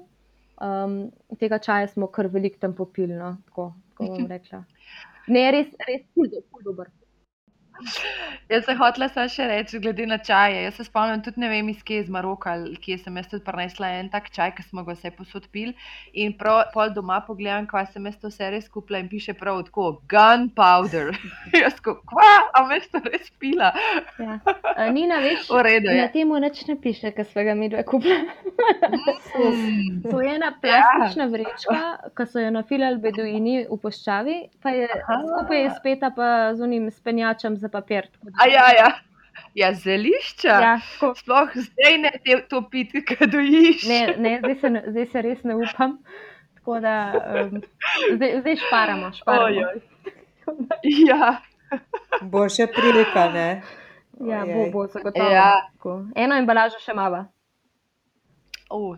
[0.63, 0.97] Um,
[1.41, 4.63] tega čaja smo kar veliko tam popili, no, tako, tako bom rekla.
[5.27, 6.91] Ne, res, res, ful, ful dober.
[8.49, 10.62] Jaz sem hotela samo še reči, glede na čaje.
[10.65, 13.89] Jaz se spomnim tudi ne vem, iz kje iz Maroka, kje sem jaz tudi prinesla
[13.99, 15.73] en tak čaj, ki smo ga vse posod pili.
[16.13, 19.63] In prav pol doma pogledam, kaj sem jaz to vse res kupila in piše prav
[19.67, 21.13] tako, gunpowder.
[21.63, 23.71] jaz ko, kva, a me to res pila.
[24.21, 24.38] Ja.
[24.75, 25.81] A, Nina, veš, je.
[25.97, 28.21] na tem nič ne piše, ker smo ga mi dve kupili.
[29.33, 30.03] Mm.
[30.12, 31.79] To je ena plastična vrečka,
[32.17, 35.19] ki so jo nafilali beduini v poščavi, pa je Aha.
[35.25, 38.10] skupaj je speta pa z unim spenjačem za papir.
[38.21, 38.91] da- ja, ja.
[39.56, 40.54] Ja, zelišča.
[40.60, 41.13] Ja, tako.
[41.15, 43.84] Sploh zdaj ne te to piti, kaj dojiš.
[43.86, 45.97] Ne, ne, zdaj, se, ne- zdaj se res ne upam.
[46.56, 46.93] Tako da
[47.43, 47.62] um,
[48.13, 49.12] zdaj, zdaj šparamo.
[49.13, 49.45] šparamo.
[49.45, 49.82] Ojoj.
[51.08, 51.38] Ja.
[52.23, 53.47] Bo še prilika, ne?
[54.21, 54.71] Ja, bo, Ojej.
[54.71, 55.30] bo, zagotovo.
[55.32, 55.47] Ja.
[55.71, 55.93] Tako.
[56.15, 57.23] Eno embalažo še mava.
[58.69, 58.97] Uh.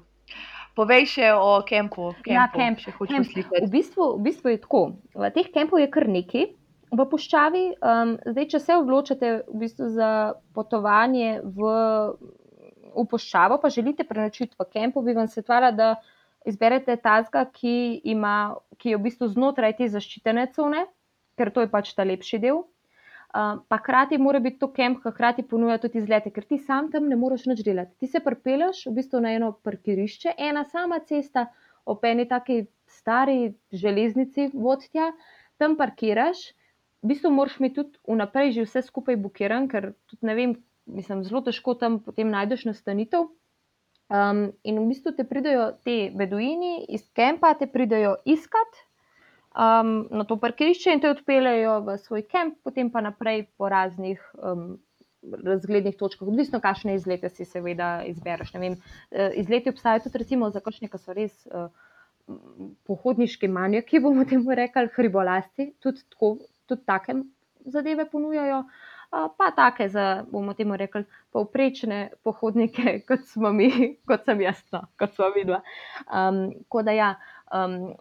[0.76, 2.10] Povej še o kempu.
[2.26, 3.28] Ja, kempu, kemp, Še hočem kemp.
[3.28, 3.70] V slišati.
[3.72, 4.82] bistvu, v bistvu je tako.
[5.16, 6.50] V teh kempov je kar nekaj
[6.96, 7.64] v puščavi.
[7.80, 10.10] Um, zdaj, če se odločite v bistvu za
[10.56, 11.72] potovanje v,
[12.96, 15.96] v puščavo, pa želite prenočiti v kempu, bi vam svetovala, da
[16.46, 20.86] izberete tazga, ki, ima, ki je v bistvu znotraj te zaščitene cone,
[21.36, 22.64] ker to je pač ta lepši del.
[23.36, 26.88] Uh, pa hkrati mora biti to kemp, ki hkrati ponuja tudi izlete, ker ti sam
[26.94, 27.98] tam ne moreš nič delati.
[28.00, 31.50] Ti se pripeleš v bistvu na eno parkirišče, ena sama cesta,
[31.86, 35.10] ob eni taki stari železnici vodja,
[35.60, 36.54] tam parkiraš,
[37.06, 40.56] v bistvu moraš mi tudi vnaprej že vse skupaj bukiran, ker tudi ne vem,
[40.90, 43.30] mislim, zelo težko tam potem najdeš nastanitev.
[44.10, 48.82] Um, in v bistvu te pridejo te beduini iz kempa, te pridejo iskat
[49.54, 54.22] um, na to parkirišče in te odpeljejo v svoj kemp, potem pa naprej po raznih
[54.38, 54.76] um,
[55.26, 58.54] razglednih točkah, odvisno, kakšne izlete si seveda izbereš.
[58.54, 58.76] Ne Vem,
[59.12, 61.46] eh, izleti obstajajo tudi recimo za kakšne, ki so res.
[61.46, 61.70] Uh,
[62.90, 66.32] Pohodniški manjaki, bomo temu rekli, hribolasti, tudi, tako,
[66.68, 67.16] tudi take
[67.66, 68.64] zadeve ponujajo,
[69.38, 73.70] pa take za, bomo temu rekli, povprečne pohodnike, kot smo mi,
[74.08, 75.62] kot sem jaz, no, kot smo vidva.
[76.10, 77.12] Um, tako da ja,
[77.54, 77.94] um,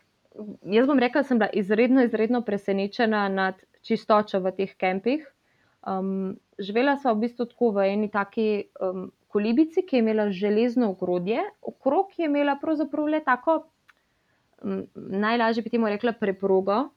[0.62, 5.26] jaz bom rekla, da sem bila izredno, izredno presenečena nad čistočo v teh kempih.
[5.84, 10.90] Um, živela sva v bistvu tako v eni taki um, kolibici, ki je imela železno
[10.94, 13.60] ogrodje, okrog je imela pravzaprav le tako,
[14.62, 16.88] um, najlažje bi temu rekla, preprogo.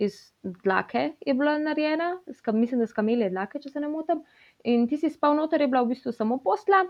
[0.00, 2.14] Iz dlake je bila narejena,
[2.52, 4.22] mislim, da s kamelje dlake, če se ne motim.
[4.64, 6.86] In ti si spal noter, je bila v bistvu samo posla,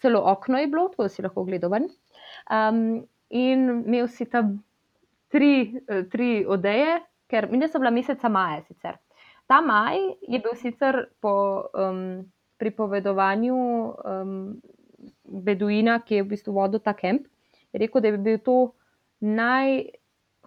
[0.00, 1.90] celo okno je bilo, tako da si lahko gledal ven.
[2.48, 4.56] Um, in imel si tam
[5.28, 8.96] tri, eh, tri odeje, ker mi sem bila meseca maja sicer.
[9.46, 9.98] Ta maj
[10.28, 11.34] je bil sicer po
[11.74, 12.24] um,
[12.62, 13.56] pripovedovanju
[13.92, 14.38] um,
[15.24, 17.26] Beduina, ki je v bistvu vodil ta kemp,
[17.74, 18.56] rekel, da je bil to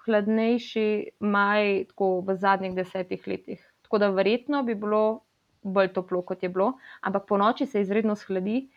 [0.08, 3.60] najhladnejši maj v zadnjih desetih letih.
[3.84, 5.22] Tako da verjetno bi bilo
[5.64, 8.70] bolj toplo, kot je bilo, ampak po noči se izredno shladi.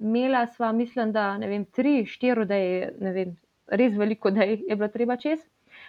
[0.00, 4.76] Imela sva, mislim, da ne vem, tri, štiri odeje, ne vem, res veliko odej je
[4.76, 5.40] bilo treba čez.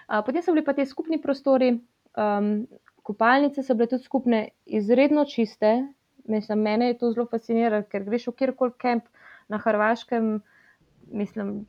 [0.07, 1.73] Potem so bili pa ti skupni prostori,
[2.15, 2.67] um,
[3.03, 5.87] kopalnice so bile tudi skupne, izredno čiste,
[6.55, 9.05] mene je to zelo fasciniralo, ker greš v kjerkoli kamp
[9.47, 10.39] na Hrvaškem.
[11.11, 11.65] Mislim,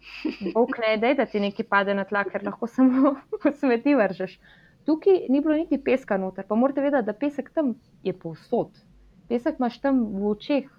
[0.55, 3.15] bog ne da, da ti nekaj pade na tla, ker lahko samo
[3.61, 4.39] smeti vržeš.
[4.85, 8.73] Tukaj ni bilo niti peska noter, pa morate vedeti, da pesek tam je povsod.
[9.29, 10.71] Pesek imaš tam v očeh,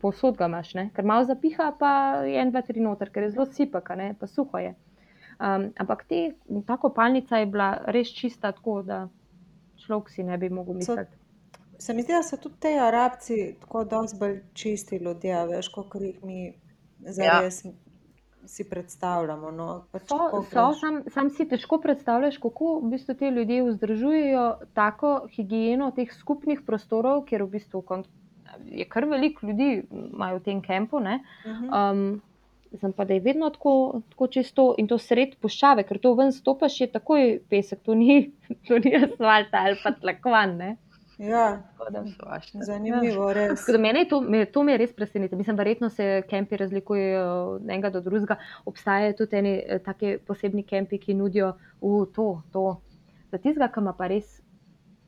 [0.00, 0.88] povsod ga imaš, ne?
[0.94, 1.90] ker malo zapiha, pa
[2.26, 4.14] je en, dva, tri noter, ker je zelo sipaka, ne?
[4.18, 4.74] pa suho je.
[5.38, 6.22] Um, ampak te,
[6.66, 9.04] ta kopalnica je bila res čista, tako da
[9.78, 11.14] človek si ne bi mogel misliti.
[11.78, 15.94] Se mi zdi, da so tudi te arabci tako dosti bolj čisti ljudje, veš, kot
[16.02, 16.48] jih mi
[17.00, 17.62] zares
[18.48, 19.50] si predstavljamo.
[19.50, 19.66] No.
[19.92, 25.12] Pač So, so sam, sam si težko predstavljaš, kako v bistvu ti ljudje vzdržujejo tako
[25.34, 27.84] higieno teh skupnih prostorov, ker v bistvu
[28.64, 31.00] je kar veliko ljudi imajo v tem kampu.
[31.00, 31.20] Ne?
[31.46, 31.68] Mhm.
[31.68, 32.08] Um,
[32.68, 36.34] Znam pa, da je vedno tako, tako čisto in to sred puščave, ker to ven
[36.36, 38.34] stopaš, je takoj pesek, to ni,
[38.68, 40.52] to ni asfalt ali pa tlakvan.
[40.58, 40.74] Ne?
[41.18, 41.62] Ja,
[42.16, 42.58] Svašta.
[42.62, 43.60] zanimivo, res.
[43.60, 45.38] Tako da mene je to, me, to me res presenetilo.
[45.38, 48.36] Mislim, verjetno se kampi razlikujejo od enega do drugega.
[48.64, 52.66] Obstajajo tudi eni eh, taki posebni kampi, ki nudijo v to, to.
[53.32, 54.38] Za tistega, ki ima pa res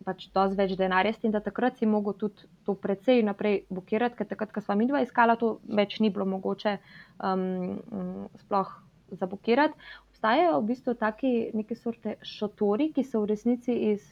[0.04, 4.28] pač dosti več denarja, tem, da takrat si mogel tudi to precej naprej blokirati, ker
[4.30, 7.44] takrat, ko smo mi dva iskala, to več ni bilo mogoče um,
[7.76, 8.72] mm, sploh
[9.20, 9.76] zablokirati.
[10.10, 14.06] Obstajajo v bistvu taki neke sorte šotori, ki so v resnici iz,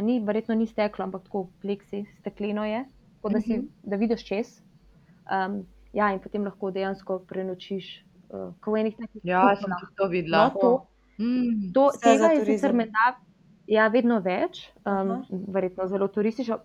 [0.00, 2.84] ni, verjetno ni steklo, ampak tako pleksi, stekleno je,
[3.16, 4.54] tako da, si, da vidiš čez.
[5.28, 10.08] Um, ja, in potem lahko dejansko prenočiš, uh, kot v enih takih Ja, sem to
[10.08, 10.48] videla.
[10.48, 10.72] No, to,
[11.18, 11.72] Mm.
[11.74, 13.12] to, tega je sicer menda
[13.68, 15.18] ja, vedno več, um, Aha.
[15.30, 16.58] verjetno zelo turistično.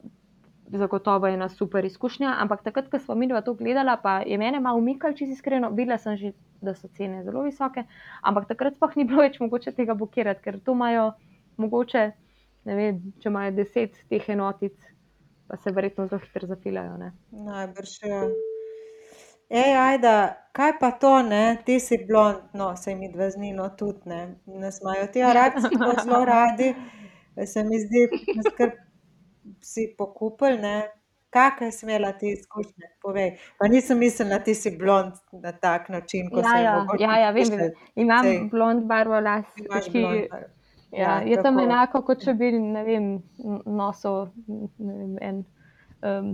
[0.68, 4.36] Zagotovo je ena super izkušnja, ampak takrat, ko smo mi dva to gledala, pa je
[4.38, 5.70] mene malo umikalo, če si iskreno.
[5.72, 7.86] Videla sem že, da so cene zelo visoke,
[8.22, 11.14] ampak takrat sploh ni bilo več mogoče tega blokirati, ker to imajo
[11.58, 12.10] mogoče,
[12.76, 14.74] vem, če imajo deset teh enotic,
[15.48, 16.98] pa se verjetno zelo hitro zafilajo.
[16.98, 17.12] Ne?
[17.32, 18.22] Najbrž je.
[19.50, 20.14] Ej, ajda,
[20.52, 21.58] kaj pa to, ne?
[21.66, 24.36] Ti si blond, no, se mi dve z Nino tudi, ne?
[24.46, 26.74] Nas imajo ti arabci tako zelo radi,
[27.46, 28.08] se mi zdi,
[28.50, 28.72] skrb
[29.64, 30.90] si pokupil, ne?
[31.30, 33.38] Kakšne je smela ti izkušnje, povej.
[33.60, 37.18] Pa nisem mislila, da ti si blond na tak način, ko Ja, je ja, ja,
[37.20, 37.72] ja, vem, vem.
[37.96, 38.40] Imam Sej.
[38.52, 40.28] blond barvo las, ki blond.
[40.32, 40.57] barvo.
[40.92, 41.66] Ja, Ja, je tam tako.
[41.66, 42.52] enako, kot če bi
[42.86, 43.08] vem,
[43.66, 44.30] nosil
[44.78, 45.42] vem, en,
[46.02, 46.30] um,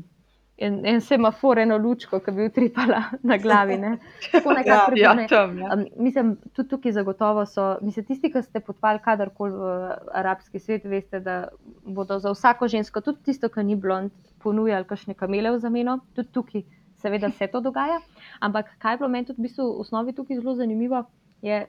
[0.58, 3.78] en, en semafor, eno lučko, ki bi utripala na glavi.
[3.82, 3.96] Ne?
[4.32, 5.74] Tako nekako Ja, Ja, tam, ja.
[5.74, 9.74] Um, mislim, tudi tukaj zagotovo so, mislim, tisti, ki ste potovali kadarkoli v
[10.14, 11.48] arabski svet, veste, da
[11.84, 14.14] bodo za vsako žensko, tudi tisto, ki ni blond,
[14.44, 15.98] ponujali kakšne kamele v zameno.
[16.14, 16.64] Tudi tukaj,
[17.02, 18.00] seveda, se to dogaja.
[18.40, 21.04] Ampak kaj je bilo meni tudi v bistvu v osnovi tukaj zelo zanimivo,
[21.42, 21.66] je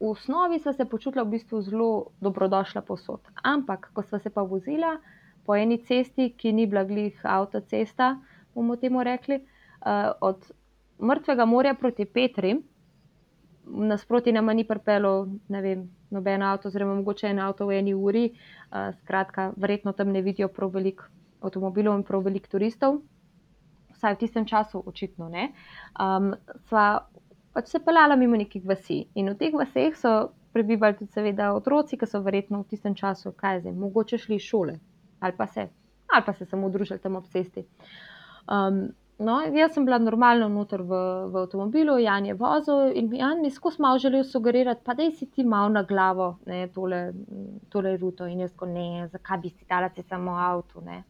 [0.00, 3.20] v osnovi sva se počutila v bistvu zelo dobrodošla posod.
[3.42, 4.98] Ampak, ko sva se pa vozila
[5.46, 8.18] po eni cesti, ki ni bila glih avtocesta,
[8.54, 10.50] bomo temu rekli, uh, od
[10.98, 12.56] mrtvega morja proti Petri,
[13.68, 18.30] nasproti nama ni pripeljal, ne vem, noben avto, oziroma mogoče en avto v eni uri.
[18.70, 21.08] Uh, skratka, verjetno tam ne vidijo prav veliko
[21.42, 23.00] avtomobilov in prav veliko turistov.
[23.94, 25.50] Vsaj v tistem času, očitno ne.
[25.98, 26.34] Um,
[26.68, 27.08] sva
[27.52, 29.06] pač se pelala mimo nekih vasi.
[29.14, 33.32] In v teh vaseh so prebivali tudi, seveda, otroci, ki so verjetno v tistem času,
[33.36, 34.78] kaj zdaj, mogoče šli iz šole
[35.20, 35.68] ali pa se,
[36.14, 37.64] ali pa se samo družili tam ob cesti.
[38.48, 41.00] Um, no, jaz sem bila normalno noter v,
[41.32, 45.10] v avtomobilu, Jan je vozil in Jan mi je skozi malo želel sugerirati, pa da
[45.10, 47.12] si ti malo na glavo ne, tole,
[47.68, 48.26] tole ruto.
[48.26, 50.80] In jaz ko ne, zakaj bi si dala ti samo avto.
[50.80, 51.02] Ne.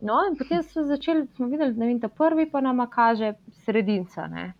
[0.00, 4.26] No, in potem smo začeli, smo videli, da ta prvi pa nama kaže sredinca.
[4.26, 4.52] Ne.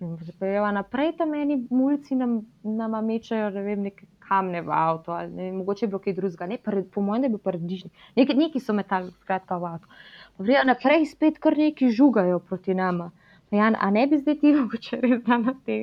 [0.00, 5.28] Zapeljeva naprej, tam meni mulci nam, nama mečajo, ne vem, neke kamne v avto, ali
[5.28, 8.06] ne, mogoče je bilo kaj drugega, ne, pred, po mojem, da je bil paradižnik.
[8.16, 9.90] Neki, neki so metali, skratka, v avto.
[10.38, 13.10] Pa Vrejo naprej, spet kar neki žugajo proti nama.
[13.52, 15.76] Jan, a ne bi zdaj ti mogoče res dala te,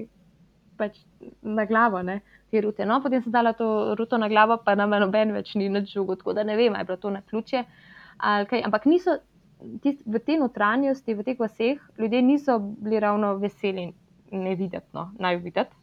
[0.82, 0.97] pač
[1.43, 2.17] na glavo, ne,
[2.49, 2.89] te rute.
[2.89, 6.17] No, potem sem dala to ruto na glavo, pa nam noben več ni nič žugo,
[6.17, 7.63] tako da ne vem, ali je bilo to na ključe.
[8.17, 9.19] ali kaj, Ampak niso,
[9.86, 13.91] tist, v tej notranjosti, v teh vaseh, ljudje niso bili ravno veseli
[14.32, 15.76] ne videti, no, naj videti.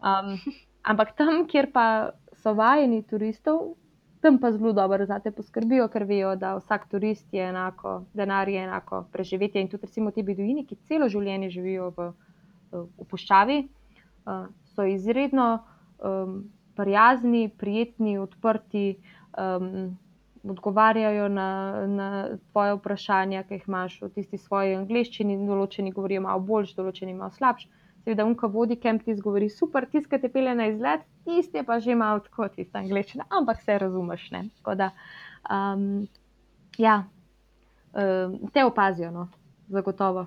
[0.00, 0.36] Um,
[0.82, 1.84] ampak tam, kjer pa
[2.40, 3.74] so vajeni turistov,
[4.20, 8.48] tam pa zelo dobro za te poskrbijo, ker vejo, da vsak turist je enako, denar
[8.48, 9.62] je enako preživetje.
[9.62, 12.10] In tudi recimo ti beduini, ki celo življenje živijo v,
[12.72, 13.58] v puščavi,
[14.26, 15.48] uh, so izredno
[15.98, 16.42] um,
[16.76, 19.00] prijazni, prijetni, odprti.
[19.38, 19.96] Um,
[20.44, 21.50] Odgovarjajo na,
[21.86, 22.06] na
[22.52, 27.34] tvoje vprašanja, ki jih imaš v tisti svoji angliščini, določeni govorijo malo boljš, določeni malo
[27.36, 27.66] slabš.
[28.04, 31.94] Seveda, unka vodi kamp ti zgovori super, tiskate te pele na izlet, tiste pa že
[31.94, 34.30] malo tako tista angliščina, ampak se razumeš.
[34.32, 34.46] Ne?
[34.62, 34.88] Tako da,
[35.44, 36.06] um,
[36.80, 37.04] Ja,
[37.92, 39.28] um, te opazijo, no,
[39.68, 40.26] zagotovo.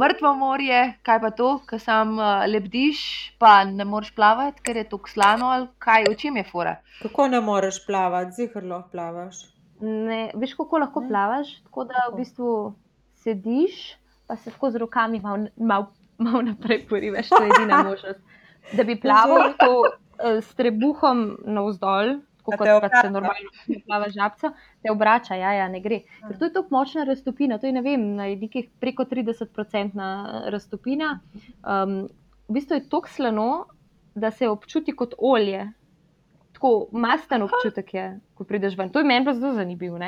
[0.00, 3.00] Mrtvo morje, kaj pa to, ko sam uh, lebdiš,
[3.38, 6.76] pa ne moreš plavati, ker je tako slano, ali kaj, v čem je fora?
[7.02, 9.42] Kako ne moreš plavati, zihar lahko plavaš.
[9.80, 11.08] Ne, veš, kako lahko Ne.
[11.08, 11.50] plavaš?
[11.66, 12.52] Tako da v bistvu
[13.20, 13.82] sediš,
[14.26, 15.86] pa se tako z rokami malo mal,
[16.18, 18.20] mal naprej porivaš, to je edina možnost.
[18.72, 19.90] Da bi plaval to uh,
[20.40, 23.50] s trebuhom navzdol, tako kot pač se normalno
[23.86, 26.02] plava žabca, te obrača, ja, ja, ne gre.
[26.28, 30.08] Ker to je tako močna raztopina, to je ne vem, nekih preko 30-odstotna
[30.50, 31.20] raztopina.
[31.62, 32.08] Um,
[32.48, 33.66] v bistvu je tako slano,
[34.14, 35.72] da se občuti kot olje.
[36.52, 38.02] Tako masten občutek je,
[38.34, 38.90] ko prideš ven.
[38.90, 39.98] To je meni zelo zanimivo.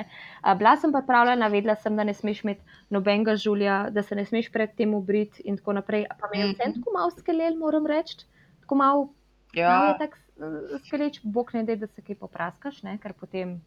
[0.59, 2.61] Bila sem pa pravljena, vedela sem, da ne smeš imeti
[2.91, 6.05] nobenega žulja, da se ne smeš predtem obriti in tako naprej.
[6.20, 6.72] Pa me je vse Mhm.
[6.72, 8.26] tako malo skelel, moram reči.
[8.61, 9.14] Tako malo malo
[9.55, 12.99] Ja, je tako eh, skeleč, bog ne da, da se kaj popraskaš, ne?
[13.03, 13.59] ker potem,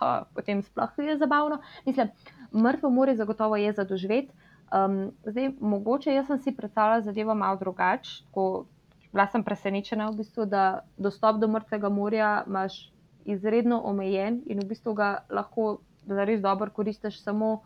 [0.00, 1.60] ha, potem sploh je zabavno.
[1.86, 2.10] Mislim,
[2.54, 4.32] mrtvo more zagotovo je za doživeti.
[4.74, 8.24] Um, zdaj, mogoče jaz sem si predstavljala zadevo malo drugače.
[8.26, 8.64] tako,
[9.14, 12.90] Bila sem presenečena, v bistvu, da dostop do mrtvega morja imaš
[13.24, 17.62] izredno omejen in v bistvu ga lahko zares dobro koristiš samo,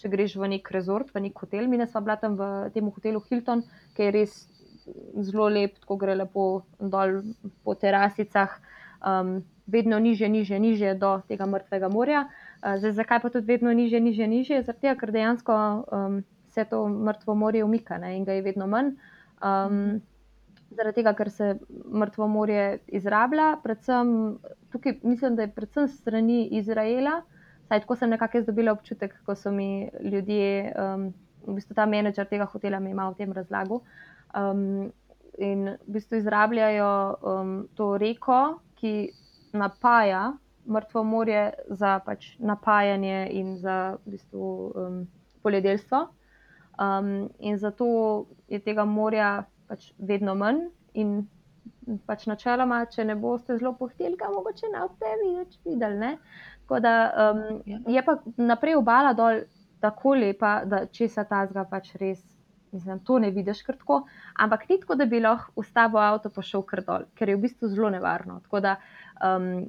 [0.00, 1.68] če greš v nek rezort, v nek hotel.
[1.68, 4.38] Mi smo bila tam v tem hotelu Hilton, ki je res
[5.22, 6.46] zelo lep, tako gre lepo
[6.78, 7.20] dol
[7.64, 8.56] po terasicah,
[9.02, 12.26] um, vedno niže, niže, niže do tega mrtvega morja.
[12.62, 14.62] Uh, zdaj, zakaj pa tudi vedno niže, niže, niže?
[14.72, 15.54] Tega, ker dejansko
[15.90, 18.94] um, se to mrtvo morje umika ne, in ga je vedno manj.
[19.44, 20.00] Um,
[20.70, 21.54] zaradi tega, ker se
[21.92, 24.38] mrtvo morje izrablja, predvsem
[24.72, 27.22] tukaj mislim, da je predvsem strani Izraela.
[27.68, 31.08] Saj tako sem nekako jaz dobila občutek, ko so mi ljudje, um,
[31.46, 33.82] v bistvu ta menedžer tega hotela mi malo o tem razlagal.
[34.36, 34.92] Um,
[35.38, 36.90] in v bistvu izrabljajo
[37.22, 39.10] um, to reko, ki
[39.52, 40.32] napaja
[40.66, 45.06] mrtvo morje za pač napajanje in za v bistvu, um,
[45.42, 46.08] poljedelstvo.
[46.78, 50.66] Um, in zato je tega morja pač vedno manj.
[50.94, 51.26] In
[52.06, 55.98] pač načeloma, če ne boste zelo pohteli, ga mogoče ne boste več videli.
[55.98, 56.16] Ne?
[56.64, 56.94] Tako da
[57.30, 57.78] um, Ja.
[57.86, 59.44] je pa naprej obala dol
[59.80, 62.24] tako lepa, da če se ta zga pač res.
[62.72, 64.02] Mislim, to ne vidiš kar tako,
[64.34, 67.44] ampak ni tako, da bi lahko ustavil avto in šel kar dol, ker je v
[67.46, 68.40] bistvu zelo nevarno.
[68.44, 68.76] Tako da
[69.22, 69.68] um,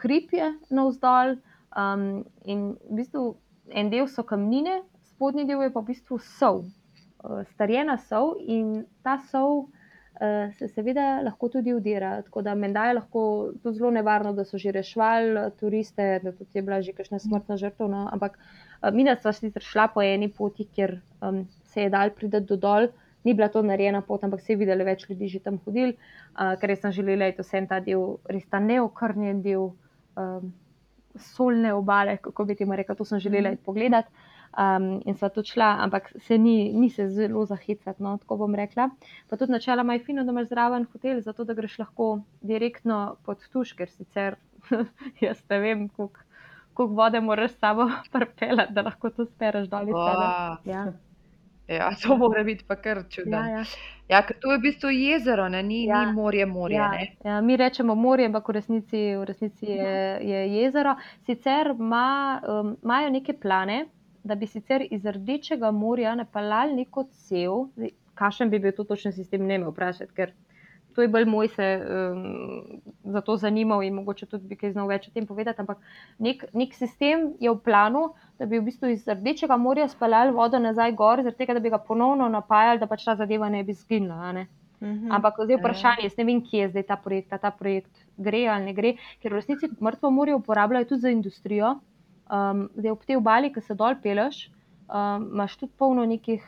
[0.00, 1.36] hrib je navzdol
[1.76, 3.34] um, in v bistvu
[3.70, 8.84] en del so kamnine, spodnji del je pa v bistvu sol, uh, starjena sol in
[9.02, 12.16] ta sol uh, se seveda lahko tudi udira.
[12.22, 13.24] Tako da menda je lahko
[13.62, 17.56] tudi zelo nevarno, da so že rešvali turiste, da tudi je bila že kakšna smrtna
[17.56, 17.88] žrtev.
[17.88, 21.44] No, ampak uh, mi smo sicer šla po eni poti, kjer um,
[21.74, 22.88] se je dal priti do dol.
[23.24, 25.96] Ni bila to narejena pot, ampak se je videlo več ljudi že tam hodili,
[26.36, 29.70] uh, ker sem želela, da je vse ta del, res ta neokrnjen del
[30.20, 30.52] um,
[31.16, 34.12] solne obale, kako bi ti rekel, to sem želela iti pogledati.
[34.54, 38.54] Um, in sva tudi šla, ampak se ni, ni se zelo zahicati, no, tako bom
[38.54, 38.90] rekla.
[39.28, 43.42] Pa tudi načeloma je fino, da imaš zraven hotel, zato da greš lahko direktno pod
[43.50, 44.36] tuš, ker sicer
[45.24, 46.22] jaz ne vem, koliko
[46.74, 49.86] koliko vode moraš s sabo prpelati, da lahko to spereš dol.
[49.86, 50.56] Wow.
[50.64, 50.92] Ja,
[51.68, 53.36] ja, to mora biti pa kar ja, čudno.
[53.38, 53.64] ja.
[54.08, 55.62] Ja, ker to je v bistvu jezero, ne?
[55.62, 56.04] Ni, Ja.
[56.04, 56.76] ni morje, morje.
[56.76, 57.16] Ja, ne.
[57.24, 60.96] ja, mi rečemo morje, ampak v resnici, v resnici je, je jezero.
[61.24, 62.04] Sicer ima,
[62.48, 63.86] um, imajo neke plane,
[64.24, 67.68] da bi sicer iz Rdečega morja napeljali neko cev.
[68.14, 70.32] Kakšen bi bil to točen sistem, ne me vprašati, ker
[70.94, 74.88] to je bolj moj se um, za to zanimal in mogoče tudi bi kaj znal
[74.88, 75.60] več o tem povedati.
[75.60, 75.80] Ampak
[76.18, 80.58] nek, nek sistem je v planu, da bi v bistvu iz Rdečega morja speljali vodo
[80.58, 83.74] nazaj gor, zaradi tega, da bi ga ponovno napajali, da pač ta zadeva ne bi
[83.74, 84.32] zginila.
[84.32, 84.46] Ne?
[84.80, 85.10] Mhm.
[85.12, 88.70] Ampak zdaj vprašanje, jaz ne vem, kje je zdaj ta projekt, ta projekt gre ali
[88.70, 91.76] ne gre, ker v resnici mrtvo morje uporabljajo tudi za industrijo.
[92.24, 94.48] Um, zdaj ob tej obali, ki se dol peleš,
[94.88, 96.44] um, imaš tudi polno nekih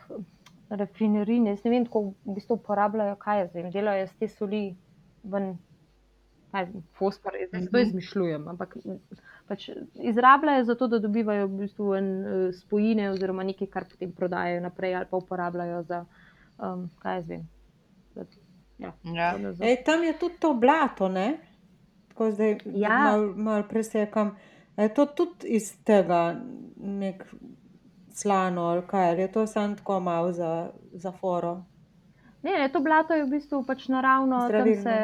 [0.71, 4.29] rafinerij, ne, jaz ne vem, kako v bistvu uporabljajo, kaj je zdaj, delajo iz te
[4.29, 4.77] soli
[5.25, 5.57] ven.
[6.53, 7.83] kaj jaz vem, Fosfor, jaz zdaj to Mhm.
[7.83, 8.77] izmišljujem, ampak
[9.47, 14.61] pač izrabljajo zato, da dobivajo v bistvu en, eh, spojine oziroma nekaj, kar potem prodajajo
[14.61, 16.05] naprej ali pa uporabljajo za,
[16.59, 17.49] um, kaj jaz vem.
[18.14, 18.25] za-
[18.79, 19.39] Ja, Ja.
[19.39, 21.39] za- za- Ej, tam je tudi to blato, ne?
[22.09, 22.89] Tako zdaj Ja.
[22.91, 24.37] malo mal presekam.
[24.77, 26.41] Je to tudi iz tega
[26.77, 27.25] nek
[28.17, 31.62] slano ali kaj, ali je to samo tako malo za, za foro?
[32.43, 34.83] Ne, ne, to blato je v bistvu pač naravno, tam Zdravilno.
[34.83, 34.97] se.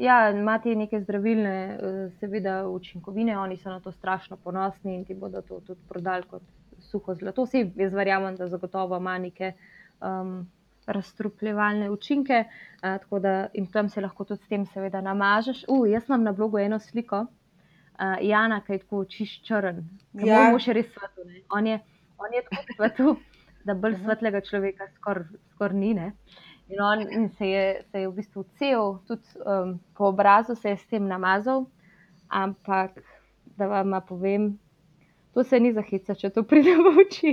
[0.00, 5.14] Ja, imate neke zdravilne, eh, seveda, učinkovine, oni so na to strašno ponosni in ti
[5.14, 6.42] bodo to tudi prodali kot
[6.80, 7.44] suho zlato.
[7.44, 9.52] Vsi, jaz verjamem, da zagotovo ima neke
[10.00, 10.48] um,
[10.86, 15.64] razstrupljevalne učinke, uh, tako da in tam se lahko tudi s tem, seveda, namažeš.
[15.68, 19.84] Uh, jaz imam na blogu eno sliko, uh, Jana, ki je tako čist črn.
[20.12, 20.26] Ja.
[20.26, 20.50] Ja.
[20.52, 21.28] Mož je res svetu.
[21.50, 21.80] On je,
[22.20, 23.16] on je tako svetu,
[23.64, 25.94] da bolj svetlega človeka skoraj skor ni.
[25.94, 26.12] Ne?
[26.70, 30.70] In on in se, je, se je v bistvu cel, tudi um, po obrazu se
[30.70, 31.64] je s tem namazal,
[32.28, 33.00] ampak
[33.58, 34.52] da vam povem,
[35.34, 37.32] to se ni za hica, če to pride v oči,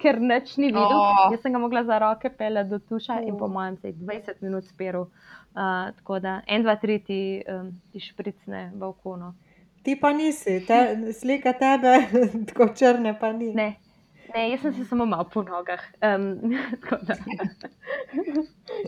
[0.00, 0.96] ker nič ni videl.
[0.96, 1.28] Oh.
[1.32, 3.52] Jaz sem ga mogla za roke pele do tuša in po Oh.
[3.52, 5.10] mojem se je 20 minut speril.
[5.50, 9.16] Uh, tako da en, dva, tri ti, um, ti špricne v oko.
[9.16, 9.34] No.
[9.82, 11.96] Ti pa nisi, te, slika tebe,
[12.48, 13.52] tako črne pa ni.
[13.54, 13.74] Ne,
[14.34, 15.80] ne, jaz sem se samo malo po nogah.
[16.02, 16.26] Um,
[16.82, 17.14] tako da.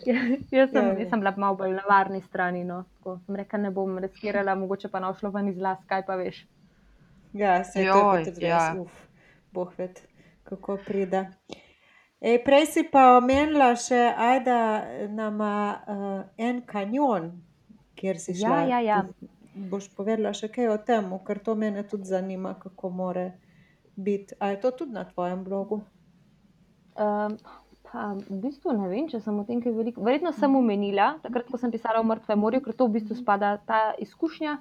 [0.07, 0.17] Ja,
[0.51, 0.99] jaz, sem, Ja, ja.
[0.99, 2.65] jaz sem bila malo bolj na varni strani.
[2.65, 2.85] No.
[2.99, 6.47] Tako sem rekla, ne bom riskirala, mogoče pa našlo ven iz las, kaj pa veš.
[7.33, 7.93] Ja, se je
[8.25, 8.59] tudi ja.
[8.73, 8.93] res, uf,
[9.53, 10.01] boh ved,
[10.45, 11.27] kako pride.
[12.21, 14.59] Ej, prej si pa omenila še, ajda
[15.11, 15.53] nama
[15.87, 17.33] uh, en kanjon,
[17.99, 18.61] kjer si Ja, šla.
[18.69, 19.01] ja, ja.
[19.19, 19.31] Ti
[19.69, 23.25] Boš povedala še kaj o tem, ker to mene tudi zanima, kako more
[23.97, 24.35] biti.
[24.39, 25.83] A je to tudi na tvojem blogu?
[26.97, 27.37] Um,
[27.93, 30.05] pa v bistvu ne vem, če sem o tem kaj veliko.
[30.05, 33.57] Verjetno sem omenila, takrat, ko sem pisala o mrtvem morju, ker to v bistvu spada,
[33.69, 34.59] ta izkušnja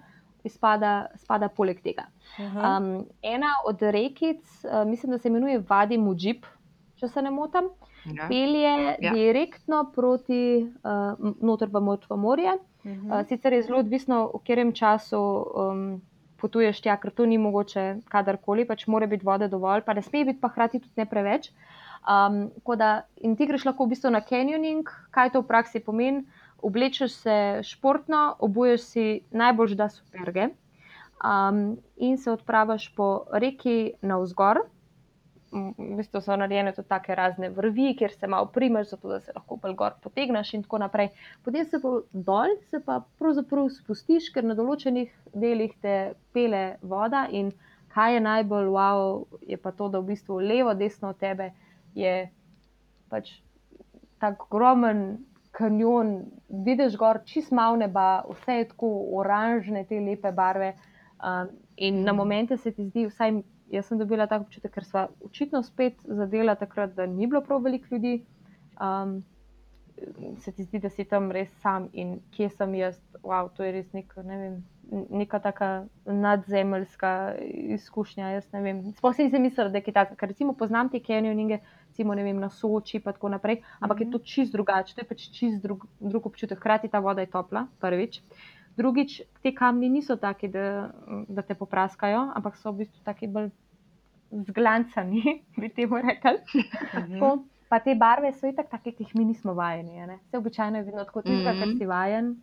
[0.50, 2.08] spada, spada poleg tega.
[2.40, 2.78] Aha.
[2.78, 6.48] Um, ena od rekic, uh, mislim, da se imenuje Vadi Mujib,
[7.00, 7.70] če se ne motim,
[8.02, 8.26] Ja.
[8.28, 9.12] pelje Ja.
[9.14, 12.56] direktno proti uh, noter v mrtvo morje.
[12.84, 13.12] Mhm.
[13.12, 16.02] Uh, sicer je zelo odvisno, v katerem času um,
[16.42, 20.26] potuješ tja, ker to ni mogoče kadarkoli, pač mora biti vode dovolj, pa ne sme
[20.26, 21.52] biti pa hkrati tudi ne preveč.
[22.02, 26.26] Um, da, in ti greš lahko v bistvu na canyoning, kaj to v praksi pomeni.
[26.62, 30.52] Oblečeš se športno, obuješ si najbolj da superge
[31.26, 34.62] um, in se odpraviš po reki navzgor.
[35.52, 39.34] V bistvu so narejene tudi take razne vrvi, kjer se malo primeš, zato da se
[39.36, 41.10] lahko bolj gor potegneš in tako naprej.
[41.44, 41.92] Potem se pa
[42.30, 45.96] dol, se pa pravzaprav spustiš, ker na določenih delih te
[46.32, 47.26] pele voda.
[47.32, 47.52] In
[47.92, 51.52] kaj je najbolj wow, je pa to, da v bistvu levo, desno od tebe
[52.00, 52.16] je
[53.12, 53.34] pač
[54.24, 55.04] tako ogromen
[55.52, 56.14] kanjon,
[56.48, 60.74] vidiš gor čist malo neba, vse je tako oranžne, te lepe barve.
[61.22, 63.42] Um, in na momente se ti zdi, vsaj
[63.72, 67.64] jaz sem dobila tak občutek, ker smo očitno spet zadela takrat, da ni bilo prav
[67.64, 68.22] veliko ljudi.
[68.82, 69.22] Um,
[70.40, 73.00] se ti zdi, da si tam res sam in kje sem jaz.
[73.22, 74.56] Wow, to je res neka, ne vem,
[75.14, 75.68] neka taka
[76.06, 77.12] nadzemeljska
[77.78, 78.32] izkušnja.
[78.98, 80.20] Sploh si nisem mislila, da je kaj takega.
[80.20, 81.60] Ker recimo poznam te canyoninge,
[81.92, 85.28] recimo vem, na Soči in tako naprej, ampak je to čist drugače, to je pač
[85.38, 86.60] čist drug, drug občutek.
[86.60, 88.22] Hkrati ta voda je topla, prvič.
[88.78, 90.90] Drugič, te kamni niso taki, da,
[91.28, 93.50] da te popraskajo, ampak so v bistvu taki bolj
[94.32, 96.38] zglancani, bi temu rekli.
[96.94, 97.20] Mhm.
[97.20, 100.02] Tako, Pa te barve so itak take, ki jih mi nismo vajeni.
[100.26, 101.78] Vse običajno je vedno tako, tisto, kar Mhm.
[101.78, 102.34] si vajen.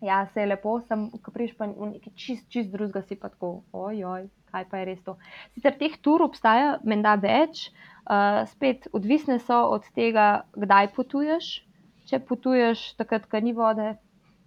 [0.00, 3.28] Ja, se je lepo, sem, ko priješ pa v neki čist, čist drugega, si pa
[3.28, 5.14] tako, ojoj, kaj pa je res to.
[5.54, 7.70] Sicer teh tur obstaja, menda več,
[8.10, 11.62] uh, spet odvisne so od tega, kdaj potuješ.
[12.10, 13.94] Če potuješ takrat, ko ni vode,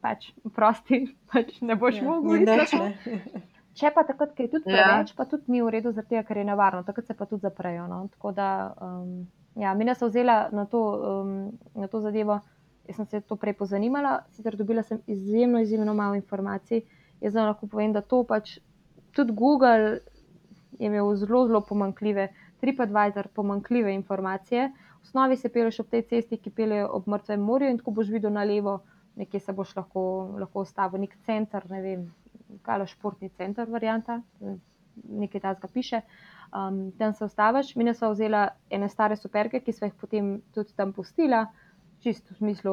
[0.02, 2.46] pač prosti, pač ne boš Ja, mogel.
[2.46, 2.78] tako.
[2.80, 3.48] ne.
[3.74, 4.84] Če pa takrat, ker je tudi Ja.
[4.84, 7.42] preveč, pa tudi ni v redu, zaradi tega, ker je nevarno, takrat se pa tudi
[7.42, 7.86] zaprejo.
[7.88, 8.08] No.
[8.10, 8.48] Tako da,
[8.78, 10.82] um, ja, mi smo vzela na to,
[11.22, 11.32] um,
[11.74, 12.42] na to zadevo.
[12.84, 16.82] Jaz sem se to prej pozanimala, sicer dobila sem izjemno, izjemno malo informacij.
[17.22, 18.58] Jaz vam lahko povem, da to pač
[19.12, 20.02] tudi Google
[20.74, 22.28] je imel zelo, zelo pomankljive,
[22.60, 24.68] TripAdvisor pomankljive informacije.
[24.94, 28.10] V osnovi se peleš ob tej cesti, ki pelje ob mrtvem morju, in tako boš
[28.10, 28.80] videl na levo,
[29.22, 30.04] nekje se boš lahko,
[30.42, 32.06] lahko ustavil, nek center, ne vem,
[32.66, 34.20] kaj je športni center, varianta,
[35.22, 36.02] nekaj tasga piše.
[36.52, 40.76] Um, tam se ustaviš, mi smo vzela ene stare superge, ki smo jih potem tudi
[40.76, 41.46] tam pustila,
[42.02, 42.72] čisto v smislu,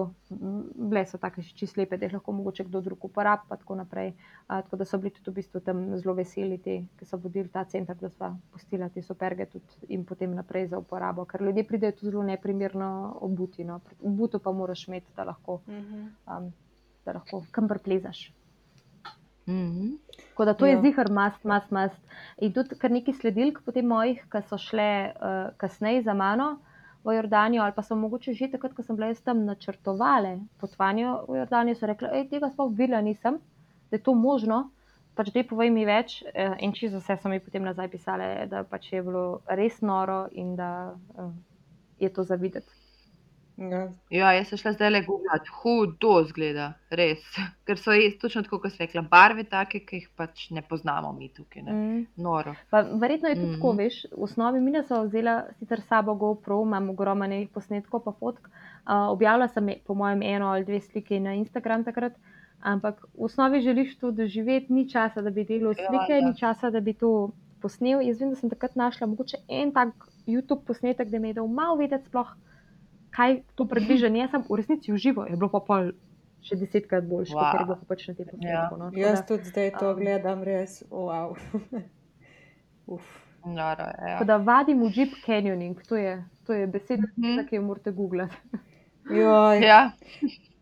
[0.74, 3.76] bile so take še čisto lepe, da jih lahko mogoče kdo drug uporablja, pa tako
[3.76, 4.14] naprej.
[4.48, 7.48] Uh, tako da so bili tudi v bistvu tam zelo veseli, ti, ki so vodili
[7.48, 11.64] ta center, da so pustila te superge tudi in potem naprej za uporabo, ker ljudje
[11.64, 12.88] pridejo tu zelo neprimerno
[13.20, 13.64] obuti.
[13.64, 13.80] No.
[14.02, 16.06] Obuto pa moraš imeti, da lahko, Mhm.
[16.26, 16.50] um,
[17.04, 18.30] da lahko kam preplezaš.
[19.46, 19.96] Mhm.
[20.28, 20.72] Tako da to Ja.
[20.72, 22.00] je zihar mast, mast, mast.
[22.38, 26.58] In tudi kar nekaj sledilk, potem mojih, ki so šle uh, kasneje za mano
[27.08, 31.38] v Jordanijo, ali pa so mogoče že takrat, ko sem bila tam načrtovale potovanje v
[31.40, 33.40] Jordanijo, so rekli, da tega sploh videla nisem,
[33.90, 34.68] da je to možno.
[35.16, 38.62] Pač dej povej mi več, eh, in čisto vse so mi potem nazaj pisale, da
[38.62, 41.32] pač je bilo res noro in da uh,
[41.98, 42.77] je to za videti.
[43.58, 43.88] Ja.
[44.10, 47.24] Ja, jaz sem šla zdaj le googlat, hudo zgleda, res.
[47.66, 51.10] Ker so res, točno tako, kot si rekla, barve take, ki jih pač ne poznamo
[51.12, 51.64] mi tukaj.
[51.66, 51.72] Ne.
[51.72, 52.04] Mm.
[52.22, 52.54] Noro.
[52.70, 53.78] Pa, verjetno je tudi mm tako, Mhm.
[53.78, 53.96] veš.
[54.12, 58.46] V osnovi mi smo vzela sicer sabo GoPro, imam ogromno nekih posnetkov, pa fotk.
[58.88, 62.14] Uh, objavila sem, po mojem, eno ali dve sliki na Instagram takrat.
[62.62, 66.24] Ampak v osnovi želiš to doživeti, ni časa, da bi delal Ja, slike, ja.
[66.24, 67.30] ni časa, da bi to
[67.60, 68.00] posnel.
[68.02, 69.88] Jaz vem, da sem takrat našla mogoče en tak
[70.26, 72.32] YouTube posnetek, da mi je dal malo vedeti, sploh,
[73.10, 74.18] kaj to približanje.
[74.22, 75.92] Jaz sem v resnici uživo, je bilo pa pol
[76.40, 77.50] še desetkrat boljše, wow.
[77.50, 78.46] Kot je bilo pa pač na tem posnetku.
[78.46, 78.68] Ja.
[78.72, 81.34] No, tako Jaz da- tudi zdaj to um, gledam, res, wow.
[82.88, 83.02] Uf.
[83.40, 84.12] Noro, ja.
[84.12, 87.46] Tako da vadim v Jeep Canyoning, to je, to je beseda, Mhm.
[87.46, 88.36] ki jo morate googlati.
[89.62, 89.90] Ja,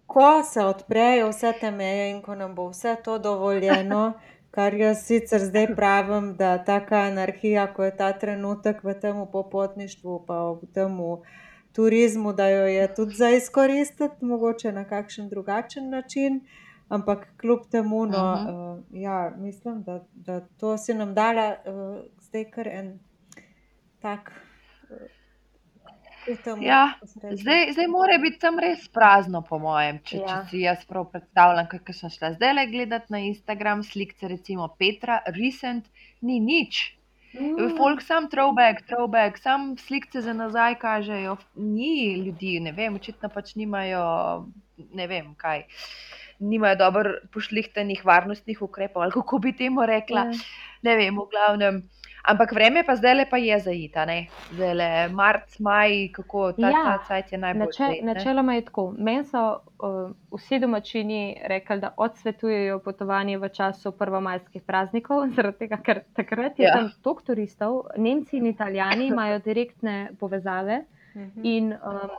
[0.07, 4.13] ko se odprejo vse te meje in ko nam bo vse to dovoljeno,
[4.53, 10.21] kar jaz sicer zdaj pravim, da taka anarhija, ko je ta trenutek v tem popotništvu,
[10.27, 10.95] pa v tem
[11.77, 16.41] turizmu, da jo je tudi za izkoristiti, mogoče na kakšen drugačen način.
[16.89, 18.49] Ampak kljub temu, no, Mhm.
[18.49, 22.93] uh, ja, mislim, da, da to si nam dala uh, zdaj kar en
[24.01, 24.33] tak.
[24.91, 24.97] Uh,
[26.29, 26.95] v temu Ja,
[27.33, 30.17] zdaj, zdaj mora biti tam res prazno, po mojem, če.
[30.19, 30.27] Ja.
[30.27, 34.69] če si jaz prav predstavljam, kaj sem šla zdaj le gledati na Instagram, slike recimo
[34.79, 35.87] Petra, recent,
[36.23, 36.81] ni nič.
[37.41, 37.77] Mm.
[37.77, 43.55] Folk sam throwback, throwback, sam slike za nazaj kažejo, ni ljudi, ne vem, očitno pač
[43.55, 45.65] nimajo, ne vem kaj.
[46.39, 50.29] Nimajo dobro pošlihtanih varnostnih ukrepov, ali kako bi temu rekla.
[50.31, 50.33] Ja.
[50.83, 51.83] Ne vem, v glavnem.
[52.27, 54.17] Ampak vreme pa zdaj le pa je zajita, ne?
[54.51, 58.15] Zdaj le marc, maj, kako ta, Ja, ta cajt je najbolj Nače, zajet, ne?
[58.15, 58.95] načeloma je tako.
[58.99, 59.43] Meni so
[59.79, 66.59] uh, vsi domačini rekli, da odsvetujejo potovanje v času prvomajskih praznikov, zaradi tega, ker takrat
[66.59, 66.75] je Ja.
[66.75, 70.83] tam toliko turistov, Nemci in Italijani imajo direktne povezave
[71.17, 71.41] Mhm.
[71.45, 71.79] in um,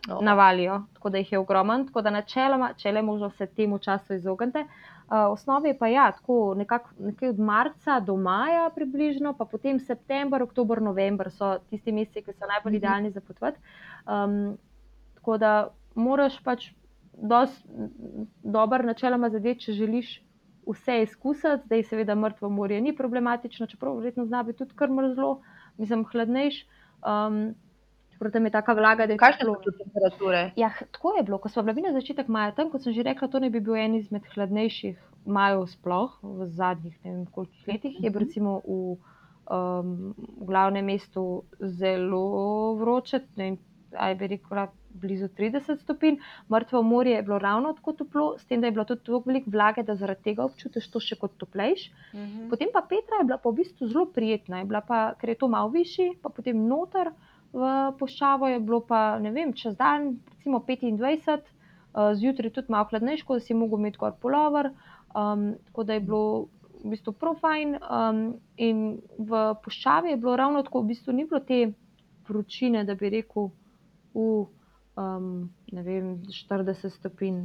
[0.10, 0.22] O.
[0.22, 1.84] navalijo, tako da jih je ogromno.
[1.86, 4.60] Tako da načeloma, če le možno se temu času izognete.
[4.60, 6.90] Uh, v osnovi pa ja, tako nekako
[7.30, 12.48] od marca do maja približno, pa potem september, oktober, november so tisti meseci, ki so
[12.48, 12.78] najbolj Mhm.
[12.78, 13.60] idealni za potovati.
[14.08, 14.58] Um,
[15.16, 16.72] tako da moraš pač
[18.44, 20.24] dober načeloma zadeti, če želiš
[20.68, 21.64] vse izkusiti.
[21.66, 25.42] Zdaj seveda mrtvo morje ni problematično, čeprav verjetno zna biti tudi kar mrzlo,
[25.78, 26.66] mislim hladnejš.
[27.02, 27.56] Um,
[28.18, 29.62] čeprav tam je taka vlaga, da je Kakšne toplo.
[29.64, 30.52] so tu temperature?
[30.58, 33.28] Ja, tako je bilo, ko smo bili na začetek maja tam, kot sem že rekla,
[33.28, 37.96] to ne bi bil en izmed hladnejših majev sploh v zadnjih ne vem kolikih letih.
[38.02, 38.98] Je bil recimo v,
[39.52, 43.58] um, v glavnem mestu zelo vroče, ne vem,
[43.94, 46.18] aj bi rekla blizu 30 stopinj,
[46.50, 49.52] mrtvo morje je bilo ravno tako toplo, s tem, da je bilo tudi toliko veliko
[49.54, 51.92] vlage, da zaradi tega občutiš to še kot toplejš.
[52.14, 52.50] Mhm.
[52.50, 55.36] Potem pa Petra je bila pa v bistvu zelo prijetna, je bila pa, ker je
[55.36, 57.12] to malo višji, pa potem noter
[57.54, 57.70] v
[58.00, 61.48] poščavo je bilo pa, ne vem, čez dan, recimo 25,
[61.94, 64.72] uh, zjutraj tudi malo hladnejše, tako da si mogel imeti gor polover,
[65.16, 66.48] um, tako da je bilo
[66.84, 67.78] v bistvu prav fajn.
[67.82, 68.22] Um,
[68.58, 68.84] in
[69.18, 71.72] v poščavi je bilo ravno tako, v bistvu ni bilo te
[72.28, 73.52] vročine, da bi rekel,
[74.14, 74.46] v
[74.98, 77.42] um, ne vem, 40 stopinj.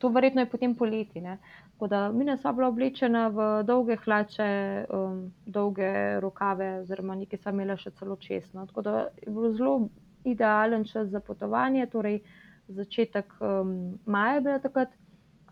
[0.00, 1.20] To verjetno je potem poleti.
[1.20, 1.38] Ne?
[1.72, 7.52] Tako da mi smo bila oblečena v dolge hlače, um, dolge rokave, oziroma nekaj smo
[7.52, 8.66] imeli še celo česno.
[8.66, 9.88] Tako da je bilo zelo
[10.24, 12.20] idealen čas za potovanje, torej
[12.68, 14.94] začetek um, maja je bila takrat,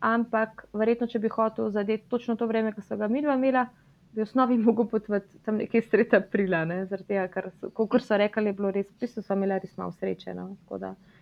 [0.00, 3.68] ampak verjetno, če bi hotel zadeti točno to vreme, ki so ga mi dva imela,
[4.14, 6.86] bi v osnovi mogel potovati tam nekje sredi aprila, ne?
[6.86, 9.76] zaradi tega, ker, so- kakor so rekli, je bilo res, v bistvu smo imeli res
[9.76, 10.34] malo sreče.
[10.34, 10.48] No?
[10.64, 11.13] Tako da uh,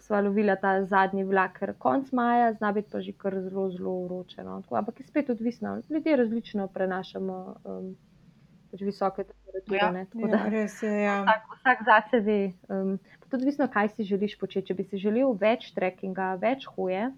[0.00, 3.94] sva lovila ta zadnji vlak, ker konc maja zna biti pa že kar zelo, zelo
[4.04, 4.44] vroče.
[4.44, 4.60] No?
[4.62, 7.94] Tako, ampak je spet odvisno, ljudje različno prenašamo um,
[8.70, 9.78] pač visoke temperature.
[9.78, 9.90] Ja.
[9.92, 11.02] ne, tako Ja, da- res je.
[11.02, 11.20] Ja.
[11.22, 12.40] Vsak, vsak zase ve.
[12.68, 14.66] Um, tudi odvisno, kaj si želiš početi.
[14.66, 17.10] Če bi si želel več trekkinga, več hoje,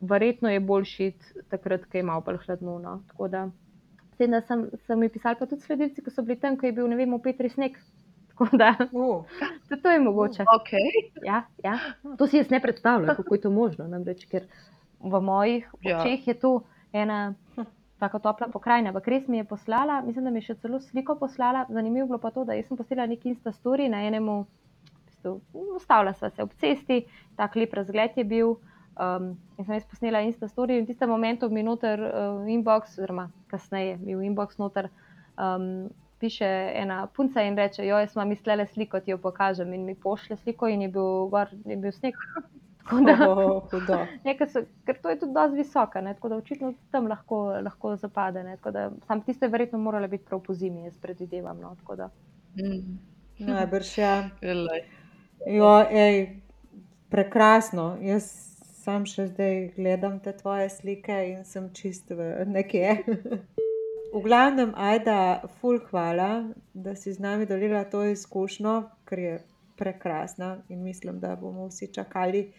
[0.00, 1.12] verjetno je boljši
[1.52, 2.78] takrat, ko je malo bolj hladno.
[2.78, 3.02] No.
[3.12, 3.48] Tako da,
[4.18, 6.96] sem, sem mi pisal, pa tudi sledilci, ki so bili tam, ko je bil, ne
[6.96, 7.76] vem, v Petri sneg.
[8.40, 9.24] Tako da, Uh,
[9.82, 10.42] to je mogoče.
[10.42, 11.10] Okay.
[11.24, 11.78] Ja, ja.
[12.18, 13.84] To si jaz ne predstavljam, kako je to možno.
[13.88, 14.46] Namreč, ker
[15.00, 16.00] v mojih Ja.
[16.00, 16.62] očeh je to
[16.92, 17.34] ena
[17.98, 18.88] tako topla pokrajina.
[18.88, 21.66] Ampak res mi je poslala, mislim, da mi je še celo sliko poslala.
[21.68, 24.46] Zanimivo je bilo pa to, da sem postila neki Insta story na enemu,
[25.06, 25.40] bistvu,
[25.76, 27.02] ustavila sva se ob cesti,
[27.36, 28.56] tak lep razgled je bil.
[29.00, 32.96] Um, in sem jaz posnela Insta story in v tistem momentu mi noter uh, inbox,
[32.98, 34.88] oziroma kasneje mi v inbox noter.
[35.36, 36.46] Um, Piše
[36.76, 39.72] ena punca in reče: Jo, jaz sem mislila sliko, ti jo pokažem.
[39.74, 42.18] In mi pošlje sliko, in je bil, gor, je bil sneg.
[42.80, 43.98] Tako da, oh, hudo.
[44.26, 47.94] nekaj so, ker to je tudi dosti visoka, ne, tako da očitno tam lahko, lahko
[47.96, 48.42] zapade.
[48.42, 51.60] Ne, tako da, sam tisto je verjetno moralo biti prav po zimi, jaz predvidevam.
[51.60, 52.10] No, tako da,
[52.56, 52.98] Mm.
[53.38, 54.30] Najbrž ja.
[55.46, 56.40] Jo, ej,
[57.10, 57.94] prekrasno.
[58.02, 58.26] Jaz
[58.82, 62.98] sam še zdaj gledam te tvoje slike in sem čist v nekje.
[64.14, 69.34] V glavnem, Ajda, ful hvala, da si z nami delila to izkušnjo, ker je
[69.78, 72.52] prekrasna in mislim, da bomo vsi čakali,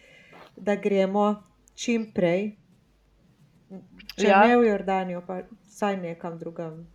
[0.56, 1.42] da gremo
[1.74, 2.56] čim prej.
[4.16, 4.46] Če Ja.
[4.46, 6.86] ne v Jordanijo, pa vsaj nekam drugam,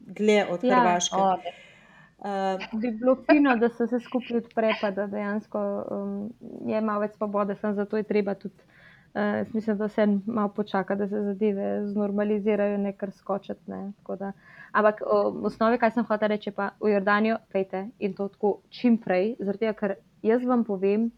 [0.00, 0.80] dlje od Ja.
[0.80, 1.16] Hrvaške.
[1.16, 1.54] O, ne.
[2.22, 5.58] Uh, Bi bilo fino, da se vse skupaj odpre, pa da dejansko
[5.90, 6.12] um,
[6.70, 8.71] je malo več svobode, sem zato je treba tudi.
[9.14, 13.60] Uh, jaz mislim, da se malo počaka, da se zadeve znormalizirajo, ne kar skočiti.
[13.66, 14.32] Ne, tako da.
[14.72, 18.54] Ampak o, v osnovi, kaj sem hotel reči, pa v Jordanijo pejte in to tako
[18.70, 21.10] čim prej, tega, ker jaz vam povem,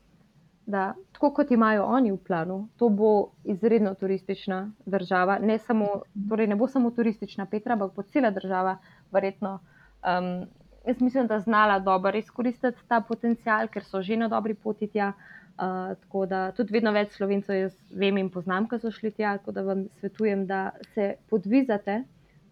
[0.66, 5.38] da tako kot imajo oni v planu, to bo izredno turistična država.
[5.38, 8.78] Ne, samo, torej ne bo samo turistična Petra, ampak bo cela država
[9.12, 9.60] verjetno.
[10.02, 10.48] Um,
[10.86, 15.12] jaz mislim, da znala dobro izkoristiti ta potencial, ker so že na dobri poti tja.
[15.14, 19.36] Uh, tako da tudi vedno več slovencev jaz vem in poznam, ki so šli tja,
[19.38, 22.02] tako da vam svetujem, da se podvizate,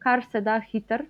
[0.03, 1.07] kar se da hiter.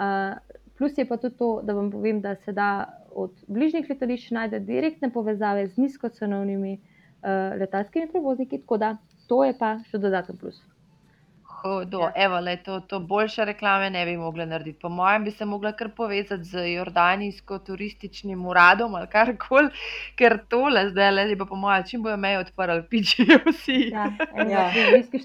[0.00, 0.38] Uh,
[0.78, 2.70] plus je pa tudi to, da vam povem, da se da
[3.12, 8.96] od bližnjih letališč najti direktne povezave z nizkocenovnimi uh, letalskimi prevozniki, tako da
[9.28, 10.62] to je pa še dodaten plus.
[11.62, 12.12] Hudo, Ja.
[12.16, 14.78] evo, le, to, to boljše reklame ne bi mogla narediti.
[14.78, 19.70] Po mojem, bi se mogla kar povezati z jordanijsko turističnim uradom ali karkoli,
[20.16, 23.90] ker tole zdaj le, pa po mojem, čim bojo meje odprli, pičijo vsi.
[23.92, 24.70] Ja, en Ja.
[24.94, 25.20] viski.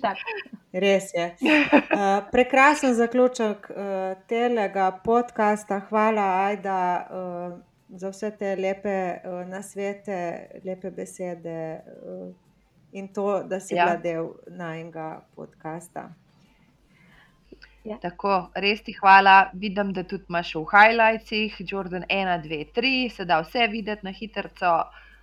[0.73, 1.36] Res je.
[1.41, 3.75] Uh, prekrasen zaključek uh,
[4.27, 5.79] telega podcasta.
[5.89, 7.59] Hvala, Ajda, uh,
[7.89, 10.17] za vse te lepe uh, nasvete,
[10.65, 12.33] lepe besede uh,
[12.91, 13.86] in to, da si Ja.
[13.86, 16.09] bila del najnega podcasta.
[18.01, 19.49] Tako, res ti hvala.
[19.53, 24.11] Vidim, da tudi imaš v highlightsih, Jordan 1, 2, 3, se da vse videti na
[24.11, 24.49] hitro,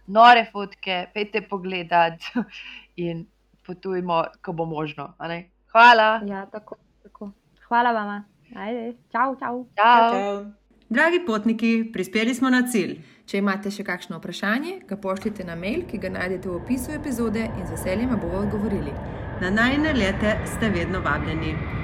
[0.07, 2.23] nore fotke, pejte pogledat
[3.07, 3.27] in
[3.67, 5.15] potujmo, ko bo možno.
[5.19, 5.45] a ne?
[5.73, 6.21] Hvala.
[6.27, 7.33] Ja, tako, tako.
[7.69, 8.25] Hvala vama.
[8.57, 9.67] Ajde, čau, čau.
[9.77, 10.11] Čau.
[10.13, 10.45] Čau.
[10.93, 12.99] Dragi potniki, prispeli smo na cilj.
[13.25, 17.47] Če imate še kakšno vprašanje, ga pošljite na mail, ki ga najdete v opisu epizode
[17.47, 18.93] in z veseljem bomo odgovorili.
[19.41, 21.82] Na najne lete ste vedno vabljeni.